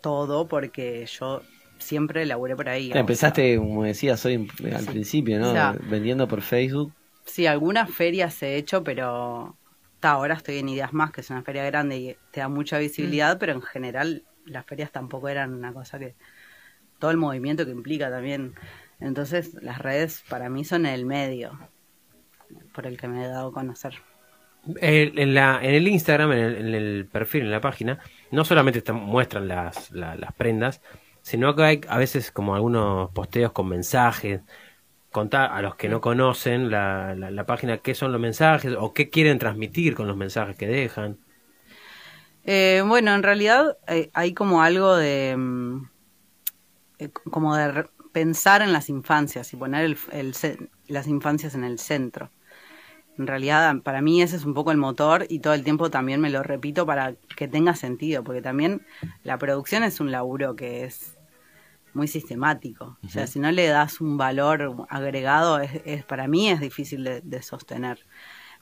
todo 0.00 0.48
porque 0.48 1.06
yo 1.06 1.42
siempre 1.78 2.26
laburé 2.26 2.56
por 2.56 2.68
ahí. 2.68 2.90
sea, 2.92 3.00
Empezaste, 3.00 3.56
como 3.56 3.84
decías 3.84 4.24
hoy 4.24 4.48
al 4.74 4.84
principio, 4.86 5.38
¿no? 5.38 5.50
O 5.50 5.52
sea, 5.52 5.74
Vendiendo 5.88 6.28
por 6.28 6.42
Facebook. 6.42 6.92
Sí, 7.24 7.46
algunas 7.46 7.90
ferias 7.90 8.42
he 8.42 8.56
hecho, 8.56 8.82
pero 8.82 9.56
ta, 10.00 10.12
ahora 10.12 10.34
estoy 10.34 10.58
en 10.58 10.68
Ideas 10.68 10.92
Más, 10.92 11.12
que 11.12 11.20
es 11.20 11.30
una 11.30 11.42
feria 11.42 11.64
grande 11.64 11.96
y 11.98 12.16
te 12.32 12.40
da 12.40 12.48
mucha 12.48 12.78
visibilidad, 12.78 13.38
pero 13.38 13.52
en 13.52 13.62
general 13.62 14.24
las 14.44 14.66
ferias 14.66 14.90
tampoco 14.90 15.28
eran 15.28 15.54
una 15.54 15.72
cosa 15.72 15.98
que... 15.98 16.14
Todo 16.98 17.10
el 17.10 17.16
movimiento 17.16 17.64
que 17.64 17.70
implica 17.70 18.10
también. 18.10 18.54
Entonces 18.98 19.54
las 19.62 19.78
redes 19.78 20.22
para 20.28 20.50
mí 20.50 20.64
son 20.64 20.84
el 20.84 21.06
medio 21.06 21.58
por 22.74 22.86
el 22.86 22.98
que 22.98 23.08
me 23.08 23.24
he 23.24 23.28
dado 23.28 23.48
a 23.48 23.52
conocer. 23.52 23.94
En, 24.80 25.34
la, 25.34 25.58
en 25.62 25.74
el 25.74 25.88
Instagram, 25.88 26.32
en 26.32 26.38
el, 26.38 26.56
en 26.56 26.74
el 26.74 27.08
perfil, 27.10 27.42
en 27.44 27.50
la 27.50 27.60
página, 27.60 27.98
no 28.30 28.44
solamente 28.44 28.82
te 28.82 28.92
muestran 28.92 29.48
las, 29.48 29.90
la- 29.90 30.16
las 30.16 30.32
prendas, 30.34 30.82
sino 31.22 31.54
que 31.56 31.62
hay 31.62 31.80
a 31.88 31.98
veces 31.98 32.30
como 32.30 32.54
algunos 32.54 33.10
posteos 33.12 33.52
con 33.52 33.68
mensajes. 33.68 34.42
Contar 35.10 35.52
a 35.52 35.62
los 35.62 35.76
que 35.76 35.88
no 35.88 36.00
conocen 36.02 36.70
la, 36.70 37.14
la, 37.16 37.30
la 37.32 37.46
página 37.46 37.78
qué 37.78 37.94
son 37.94 38.12
los 38.12 38.20
mensajes 38.20 38.74
o 38.78 38.94
qué 38.94 39.10
quieren 39.10 39.38
transmitir 39.40 39.94
con 39.96 40.08
los 40.08 40.16
mensajes 40.16 40.56
que 40.56 40.68
dejan. 40.68 41.18
Eh, 42.42 42.82
bueno, 42.86 43.14
en 43.14 43.22
realidad 43.22 43.76
eh, 43.86 44.10
hay 44.14 44.32
como 44.34 44.62
algo 44.62 44.96
de 44.96 45.36
mm, 45.36 45.82
eh, 46.98 47.10
como 47.30 47.56
de 47.56 47.86
pensar 48.12 48.62
en 48.62 48.72
las 48.72 48.88
infancias 48.88 49.52
y 49.52 49.56
poner 49.56 49.84
el, 49.84 49.98
el 50.12 50.34
las 50.88 51.06
infancias 51.06 51.54
en 51.54 51.64
el 51.64 51.78
centro. 51.78 52.30
En 53.20 53.26
realidad, 53.26 53.76
para 53.82 54.00
mí 54.00 54.22
ese 54.22 54.36
es 54.36 54.44
un 54.46 54.54
poco 54.54 54.70
el 54.72 54.78
motor 54.78 55.26
y 55.28 55.40
todo 55.40 55.52
el 55.52 55.62
tiempo 55.62 55.90
también 55.90 56.20
me 56.22 56.30
lo 56.30 56.42
repito 56.42 56.86
para 56.86 57.14
que 57.36 57.48
tenga 57.48 57.74
sentido, 57.74 58.24
porque 58.24 58.40
también 58.40 58.80
la 59.24 59.36
producción 59.36 59.82
es 59.84 60.00
un 60.00 60.10
laburo 60.10 60.56
que 60.56 60.84
es 60.84 61.18
muy 61.92 62.08
sistemático. 62.08 62.96
O 63.04 63.08
sea, 63.10 63.26
si 63.26 63.38
no 63.38 63.52
le 63.52 63.66
das 63.66 64.00
un 64.00 64.16
valor 64.16 64.86
agregado, 64.88 65.60
es, 65.60 65.82
es- 65.84 66.04
para 66.04 66.28
mí 66.28 66.48
es 66.48 66.60
difícil 66.60 67.04
de, 67.04 67.20
de 67.20 67.42
sostener. 67.42 68.06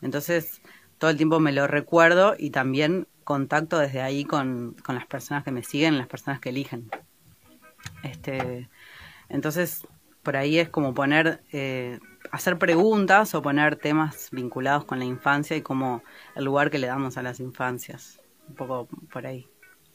Entonces, 0.02 0.60
todo 0.98 1.10
el 1.10 1.16
tiempo 1.16 1.38
me 1.38 1.52
lo 1.52 1.68
recuerdo 1.68 2.34
y 2.36 2.50
también 2.50 3.06
contacto 3.22 3.78
desde 3.78 4.00
ahí 4.02 4.24
con, 4.24 4.74
con 4.84 4.96
las 4.96 5.06
personas 5.06 5.44
que 5.44 5.52
me 5.52 5.62
siguen, 5.62 5.98
las 5.98 6.08
personas 6.08 6.40
que 6.40 6.48
eligen. 6.48 6.90
Este, 8.02 8.68
entonces, 9.28 9.86
por 10.24 10.36
ahí 10.36 10.58
es 10.58 10.68
como 10.68 10.94
poner, 10.94 11.42
eh, 11.52 12.00
hacer 12.30 12.58
preguntas 12.58 13.34
o 13.34 13.42
poner 13.42 13.76
temas 13.76 14.28
vinculados 14.32 14.84
con 14.84 14.98
la 14.98 15.04
infancia 15.04 15.56
y 15.56 15.62
como 15.62 16.02
el 16.34 16.44
lugar 16.44 16.70
que 16.70 16.78
le 16.78 16.86
damos 16.86 17.16
a 17.18 17.22
las 17.22 17.40
infancias. 17.40 18.20
Un 18.48 18.54
poco 18.54 18.88
por 19.12 19.26
ahí. 19.26 19.46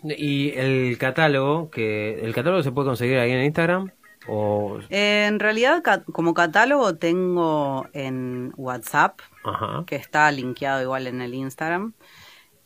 Y 0.03 0.51
el 0.57 0.97
catálogo, 0.97 1.69
que 1.69 2.19
el 2.25 2.33
catálogo 2.33 2.61
se 2.61 2.71
puede 2.71 2.87
conseguir 2.87 3.17
ahí 3.17 3.31
en 3.31 3.43
Instagram 3.45 3.91
o 4.27 4.79
Eh, 4.89 5.25
en 5.27 5.39
realidad, 5.39 5.81
ca- 5.83 6.03
como 6.03 6.33
catálogo 6.33 6.95
tengo 6.95 7.87
en 7.93 8.53
WhatsApp, 8.57 9.19
ajá. 9.43 9.83
que 9.87 9.95
está 9.95 10.29
linkeado 10.31 10.81
igual 10.81 11.07
en 11.07 11.21
el 11.21 11.33
Instagram. 11.33 11.93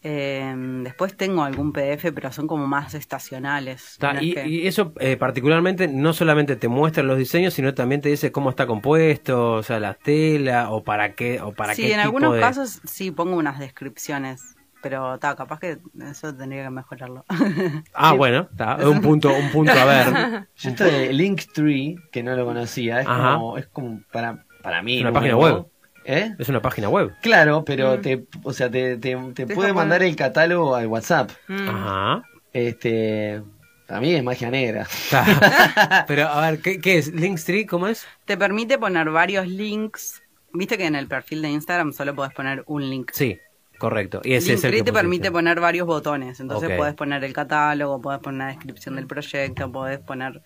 Eh, 0.10 0.56
después 0.84 1.17
tengo 1.17 1.43
algún 1.43 1.74
PDF, 1.74 2.13
pero 2.13 2.32
son 2.32 2.48
como 2.48 2.65
más 2.65 2.93
estacionales. 2.93 3.98
Y, 4.22 4.34
que- 4.34 4.48
y 4.48 4.65
eso 4.67 4.93
eh, 5.02 5.17
particularmente 5.17 5.89
no 5.89 6.13
solamente 6.13 6.56
te 6.56 6.70
muestra 6.70 7.04
los 7.04 7.17
diseños, 7.17 7.54
sino 7.54 7.74
también 7.74 8.00
te 8.00 8.08
dice 8.08 8.32
cómo 8.32 8.50
está 8.50 8.65
compuesto, 8.67 9.54
o 9.56 9.63
sea, 9.63 9.82
la 9.82 9.96
tela, 9.96 10.70
o 10.72 10.82
para 10.82 11.13
qué, 11.13 11.41
o 11.41 11.52
para 11.52 11.74
sí, 11.74 11.82
qué 11.82 11.88
en 11.88 11.96
tipo 11.96 12.06
algunos 12.06 12.36
de- 12.36 12.39
casos 12.39 12.80
sí 12.86 13.12
pongo 13.12 13.36
unas 13.36 13.60
descripciones, 13.60 14.56
pero 14.82 15.20
ta, 15.20 15.36
capaz 15.36 15.60
que 15.60 15.80
eso 16.10 16.34
tendría 16.34 16.63
que 16.63 16.70
mejorarlo. 16.70 17.26
Ah, 17.93 18.13
bueno, 18.13 18.48
está, 18.50 18.78
es 18.80 18.86
un 18.86 19.02
punto, 19.02 19.30
un 19.36 19.52
punto 19.52 19.74
a 19.74 19.86
ver. 19.86 20.08
Yo 20.56 20.70
esto 20.70 20.86
de 20.86 21.12
Linktree, 21.12 21.96
que 22.13 22.24
no 22.24 22.34
lo 22.34 22.46
conocía, 22.46 23.02
es 23.02 23.08
Ajá. 23.08 23.34
como, 23.34 23.58
es 23.58 23.67
como 23.67 24.00
para, 24.13 24.46
para 24.63 24.82
mí. 24.82 25.02
Una 25.02 25.12
página 25.12 25.36
web. 25.36 25.65
¿Eh? 26.10 26.34
Es 26.39 26.48
una 26.48 26.62
página 26.62 26.88
web. 26.88 27.13
Claro, 27.22 27.63
pero 27.65 27.98
Mm. 27.98 28.02
te, 28.02 28.26
o 28.43 28.54
sea, 28.54 28.72
te, 28.72 28.96
te, 28.98 29.17
puede 29.54 29.74
mandar 29.74 30.02
el 30.04 30.15
catálogo 30.15 30.74
al 30.74 30.88
WhatsApp. 30.88 31.32
Mm. 31.50 31.67
Ajá. 31.70 32.24
Este, 32.54 33.41
a 33.89 34.00
mí 34.00 34.13
es 34.15 34.24
magia 34.24 34.50
negra. 34.50 34.88
Pero 36.08 36.28
a 36.28 36.50
ver, 36.50 36.62
¿qué, 36.62 36.80
qué 36.80 36.98
es? 36.98 37.13
Linktree, 37.13 37.65
¿cómo 37.65 37.88
es? 37.88 38.06
Te 38.26 38.38
permite 38.38 38.78
poner 38.80 39.10
varios 39.10 39.48
links. 39.48 40.24
Viste 40.54 40.78
que 40.78 40.86
en 40.86 40.96
el 40.96 41.08
perfil 41.08 41.41
de 41.41 41.50
Instagram 41.50 41.91
solo 41.93 42.15
podés 42.15 42.34
poner 42.34 42.63
un 42.67 42.89
link. 42.89 43.12
Sí. 43.13 43.38
Correcto. 43.78 44.22
Y 44.24 44.34
ese 44.34 44.54
es 44.54 44.63
el 44.63 44.72
Linktree 44.72 44.80
que 44.80 44.84
te 44.86 44.93
permite 44.93 45.30
poner 45.32 45.60
varios 45.60 45.86
botones. 45.86 46.39
Entonces 46.39 46.70
Ok. 46.70 46.78
podés 46.78 46.96
poner 46.96 47.24
el 47.24 47.34
catálogo, 47.34 48.02
podés 48.02 48.22
poner 48.22 48.39
la 48.39 48.48
descripción 48.48 48.96
del 48.96 49.08
proyecto, 49.08 49.72
podés 49.72 50.00
poner. 50.00 50.41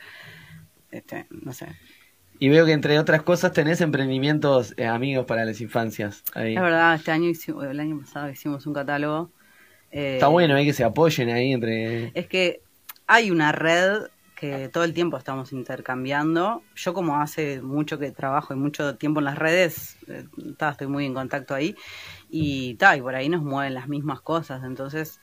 Este, 0.90 1.28
no 1.30 1.54
sé. 1.54 1.68
Y 2.42 2.50
veo 2.50 2.66
que 2.66 2.72
entre 2.74 2.98
otras 2.98 3.22
cosas 3.22 3.54
tenés 3.54 3.82
emprendimientos 3.82 4.74
eh, 4.76 4.88
amigos 4.88 5.28
para 5.28 5.46
las 5.46 5.62
infancias. 5.62 6.24
Ahí. 6.34 6.56
Es 6.56 6.62
verdad, 6.62 6.96
este 6.96 7.12
año, 7.12 7.30
hicimos- 7.30 7.66
el 7.66 7.80
año 7.80 8.00
pasado 8.00 8.30
hicimos 8.32 8.66
un 8.66 8.74
catálogo. 8.74 9.32
eh, 9.92 10.16
Está 10.16 10.28
bueno 10.28 10.56
ahí 10.56 10.66
que 10.66 10.74
se 10.74 10.84
apoyen 10.84 11.30
ahí 11.30 11.54
entre... 11.54 12.12
Es 12.16 12.28
que 12.28 12.62
hay 13.06 13.30
una 13.30 13.52
red 13.52 14.08
que 14.36 14.70
todo 14.70 14.84
el 14.86 14.94
tiempo 14.96 15.18
estamos 15.18 15.54
intercambiando. 15.54 16.64
Yo 16.76 16.96
como 16.96 17.22
hace 17.22 17.62
mucho 17.62 18.00
que 18.00 18.12
trabajo 18.12 18.56
y 18.56 18.58
mucho 18.58 18.96
tiempo 18.98 19.20
en 19.20 19.26
las 19.26 19.38
redes, 19.38 19.98
eh, 20.08 20.26
ta, 20.58 20.72
estoy 20.72 20.88
muy 20.88 21.06
en 21.06 21.14
contacto 21.14 21.54
ahí 21.54 21.76
y, 22.30 22.74
ta, 22.76 22.98
y 22.98 23.02
por 23.02 23.14
ahí 23.14 23.30
nos 23.30 23.44
mueven 23.44 23.76
las 23.76 23.88
mismas 23.88 24.22
cosas. 24.22 24.64
Entonces, 24.64 25.22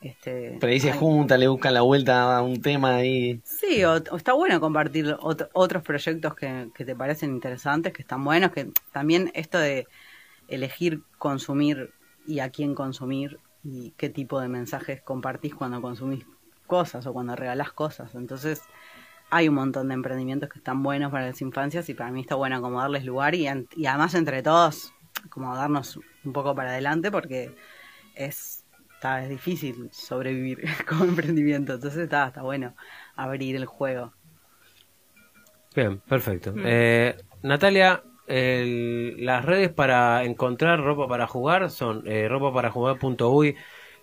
este, 0.00 0.58
se 0.60 0.92
hay- 0.92 0.98
juntan, 0.98 1.40
le 1.40 1.48
buscan 1.48 1.74
la 1.74 1.82
vuelta 1.82 2.36
a 2.38 2.42
un 2.42 2.60
tema 2.60 2.96
ahí. 2.96 3.40
Sí, 3.42 3.84
o, 3.84 3.94
o 4.10 4.16
está 4.16 4.32
bueno 4.32 4.60
compartir 4.60 5.06
ot- 5.06 5.48
otros 5.52 5.82
proyectos 5.82 6.34
que, 6.34 6.70
que 6.74 6.84
te 6.84 6.96
parecen 6.96 7.30
interesantes, 7.30 7.92
que 7.92 8.02
están 8.02 8.24
buenos, 8.24 8.50
que 8.52 8.70
también 8.92 9.30
esto 9.34 9.58
de 9.58 9.86
elegir 10.48 11.02
consumir 11.18 11.92
y 12.26 12.40
a 12.40 12.50
quién 12.50 12.74
consumir 12.74 13.38
y 13.64 13.92
qué 13.92 14.10
tipo 14.10 14.40
de 14.40 14.48
mensajes 14.48 15.02
compartís 15.02 15.54
cuando 15.54 15.80
consumís 15.82 16.24
cosas 16.66 17.06
o 17.06 17.12
cuando 17.12 17.36
regalás 17.36 17.72
cosas. 17.72 18.14
Entonces, 18.14 18.62
hay 19.30 19.48
un 19.48 19.56
montón 19.56 19.88
de 19.88 19.94
emprendimientos 19.94 20.48
que 20.48 20.58
están 20.58 20.82
buenos 20.82 21.10
para 21.10 21.26
las 21.26 21.40
infancias 21.42 21.88
y 21.88 21.94
para 21.94 22.10
mí 22.10 22.20
está 22.20 22.34
bueno 22.36 22.60
como 22.62 22.80
darles 22.80 23.04
lugar 23.04 23.34
y, 23.34 23.46
y 23.76 23.86
además 23.86 24.14
entre 24.14 24.42
todos 24.42 24.92
como 25.30 25.54
darnos 25.56 25.98
un 26.24 26.32
poco 26.32 26.54
para 26.54 26.70
adelante 26.70 27.10
porque 27.10 27.54
es, 28.14 28.65
está, 28.96 29.22
es 29.22 29.28
difícil 29.28 29.88
sobrevivir 29.92 30.64
como 30.88 31.04
emprendimiento. 31.04 31.74
Entonces 31.74 32.00
está, 32.02 32.26
está 32.28 32.42
bueno 32.42 32.74
abrir 33.14 33.56
el 33.56 33.66
juego. 33.66 34.12
Bien, 35.74 35.98
perfecto. 36.00 36.52
Mm. 36.52 36.62
Eh, 36.64 37.16
Natalia, 37.42 38.02
el- 38.26 39.24
las 39.24 39.44
redes 39.44 39.70
para 39.72 40.24
encontrar 40.24 40.80
ropa 40.80 41.06
para 41.06 41.26
jugar 41.26 41.70
son 41.70 42.02
eh, 42.06 42.28
ropaparajugar.uy 42.28 43.54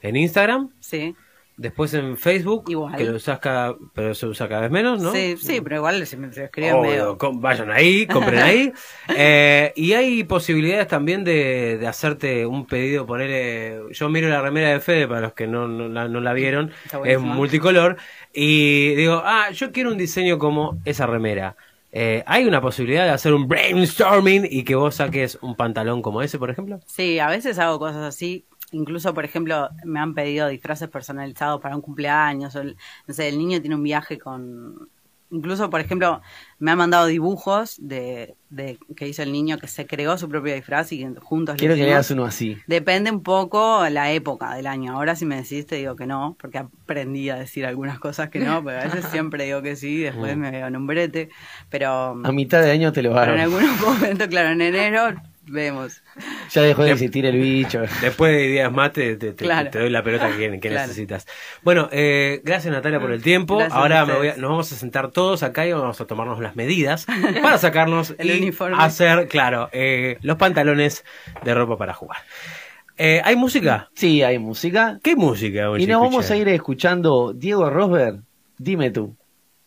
en 0.01 0.15
Instagram, 0.15 0.69
Sí, 0.79 1.15
después 1.57 1.93
en 1.93 2.17
Facebook, 2.17 2.65
Igual. 2.67 2.95
que 2.95 3.03
lo 3.03 3.15
usas 3.15 3.39
cada, 3.39 3.75
pero 3.93 4.13
se 4.13 4.25
usa 4.25 4.47
cada 4.47 4.61
vez 4.61 4.71
menos, 4.71 5.01
¿no? 5.01 5.11
sí, 5.11 5.35
sí, 5.37 5.61
pero 5.61 5.77
igual 5.77 6.05
se, 6.05 6.17
se 6.31 6.43
escribe 6.45 6.73
Obvio, 6.73 7.15
medio. 7.17 7.17
vayan 7.33 7.71
ahí, 7.71 8.07
compren 8.07 8.39
ahí. 8.39 8.73
Eh, 9.15 9.73
y 9.75 9.93
hay 9.93 10.23
posibilidades 10.23 10.87
también 10.87 11.23
de, 11.23 11.77
de 11.77 11.87
hacerte 11.87 12.45
un 12.45 12.65
pedido, 12.65 13.05
ponerle... 13.05 13.81
Yo 13.91 14.09
miro 14.09 14.27
la 14.29 14.41
remera 14.41 14.69
de 14.69 14.79
Fede, 14.79 15.07
para 15.07 15.21
los 15.21 15.33
que 15.33 15.45
no, 15.45 15.67
no, 15.67 15.87
la, 15.87 16.07
no 16.07 16.19
la 16.19 16.33
vieron, 16.33 16.71
es 17.05 17.19
multicolor, 17.19 17.97
y 18.33 18.95
digo, 18.95 19.21
ah, 19.23 19.51
yo 19.51 19.71
quiero 19.71 19.91
un 19.91 19.97
diseño 19.97 20.39
como 20.39 20.79
esa 20.85 21.05
remera. 21.05 21.55
Eh, 21.95 22.23
¿Hay 22.25 22.45
una 22.45 22.59
posibilidad 22.59 23.03
de 23.03 23.11
hacer 23.11 23.33
un 23.35 23.47
brainstorming 23.47 24.47
y 24.49 24.63
que 24.63 24.73
vos 24.73 24.95
saques 24.95 25.37
un 25.41 25.55
pantalón 25.55 26.01
como 26.01 26.23
ese, 26.23 26.39
por 26.39 26.49
ejemplo? 26.49 26.79
Sí, 26.87 27.19
a 27.19 27.27
veces 27.27 27.59
hago 27.59 27.77
cosas 27.77 28.01
así. 28.03 28.47
Incluso, 28.73 29.13
por 29.13 29.23
ejemplo, 29.23 29.69
me 29.85 29.99
han 29.99 30.13
pedido 30.15 30.47
disfraces 30.47 30.89
personalizados 30.89 31.61
para 31.61 31.75
un 31.75 31.81
cumpleaños. 31.81 32.55
O 32.55 32.61
el, 32.61 32.75
no 33.07 33.13
sé, 33.13 33.29
el 33.29 33.37
niño 33.37 33.61
tiene 33.61 33.75
un 33.75 33.83
viaje 33.83 34.17
con... 34.17 34.89
Incluso, 35.29 35.69
por 35.71 35.79
ejemplo, 35.81 36.21
me 36.59 36.69
han 36.71 36.77
mandado 36.77 37.07
dibujos 37.07 37.75
de, 37.79 38.35
de 38.49 38.77
que 38.95 39.07
hizo 39.07 39.23
el 39.23 39.31
niño 39.31 39.57
que 39.57 39.67
se 39.67 39.87
creó 39.87 40.15
su 40.15 40.29
propio 40.29 40.53
disfraz 40.53 40.91
y 40.91 41.07
juntos 41.21 41.55
Quiero 41.57 41.73
que 41.73 41.81
le 41.83 41.93
hagas 41.93 42.11
uno 42.11 42.23
así. 42.25 42.55
Depende 42.67 43.09
un 43.09 43.23
poco 43.23 43.83
la 43.89 44.11
época 44.11 44.53
del 44.53 44.67
año. 44.67 44.93
Ahora 44.95 45.15
si 45.15 45.25
me 45.25 45.37
decís 45.37 45.65
te 45.65 45.77
digo 45.77 45.95
que 45.95 46.05
no, 46.05 46.35
porque 46.39 46.59
aprendí 46.59 47.31
a 47.31 47.35
decir 47.35 47.65
algunas 47.65 47.97
cosas 47.97 48.29
que 48.29 48.39
no, 48.39 48.63
pero 48.65 48.79
a 48.79 48.83
veces 48.83 49.05
siempre 49.05 49.45
digo 49.45 49.63
que 49.63 49.75
sí, 49.75 50.01
después 50.01 50.37
me 50.37 50.51
veo 50.51 50.67
en 50.67 50.75
un 50.75 50.85
brete. 50.85 51.29
Pero, 51.69 52.21
A 52.23 52.31
mitad 52.31 52.61
de 52.61 52.69
año 52.69 52.91
te 52.91 53.01
lo 53.01 53.15
pero 53.15 53.33
en 53.33 53.39
hago. 53.39 53.57
algunos 53.57 53.81
momentos, 53.87 54.27
claro, 54.27 54.49
en 54.49 54.61
enero 54.61 55.15
vemos. 55.45 56.01
Ya 56.51 56.61
dejó 56.61 56.83
de 56.83 56.91
existir 56.91 57.25
el 57.25 57.39
bicho. 57.39 57.81
Después 58.01 58.31
de 58.33 58.47
días 58.47 58.71
más 58.71 58.93
te, 58.93 59.15
te- 59.17 59.33
te- 59.33 59.43
Claro. 59.45 59.69
te 59.69 59.79
doy 59.79 59.89
la 59.89 60.03
pelota 60.03 60.29
que, 60.37 60.51
que 60.59 60.59
Claro. 60.69 60.81
necesitas. 60.87 61.27
Bueno, 61.63 61.89
eh, 61.91 62.41
gracias 62.43 62.73
Natalia 62.73 62.99
por 62.99 63.11
el 63.11 63.21
tiempo. 63.21 63.57
Gracias 63.57 63.75
a 63.75 63.79
Ahora 63.81 64.05
me 64.05 64.13
voy 64.15 64.27
a- 64.29 64.35
nos 64.37 64.49
vamos 64.49 64.71
a 64.71 64.75
sentar 64.75 65.11
todos 65.11 65.43
acá 65.43 65.65
y 65.67 65.73
vamos 65.73 65.99
a 66.01 66.05
tomarnos 66.07 66.39
las 66.39 66.55
medidas 66.55 67.05
para 67.41 67.57
sacarnos 67.57 68.15
El 68.17 68.31
y 68.31 68.37
uniforme. 68.37 68.77
hacer, 68.79 69.27
claro, 69.27 69.69
eh, 69.73 70.17
los 70.21 70.37
pantalones 70.37 71.03
de 71.43 71.53
ropa 71.53 71.77
para 71.77 71.93
jugar. 71.93 72.19
Eh, 72.97 73.21
¿Hay 73.23 73.35
música? 73.35 73.89
Sí, 73.95 74.21
hay 74.21 74.37
música. 74.37 74.99
¿Qué 75.01 75.15
música? 75.15 75.67
Y 75.79 75.87
nos 75.87 75.99
vamos 76.01 76.29
a 76.29 76.35
ir 76.35 76.47
escuchando 76.49 77.33
Diego 77.33 77.69
Rosberg, 77.69 78.21
dime 78.57 78.91
tú. 78.91 79.15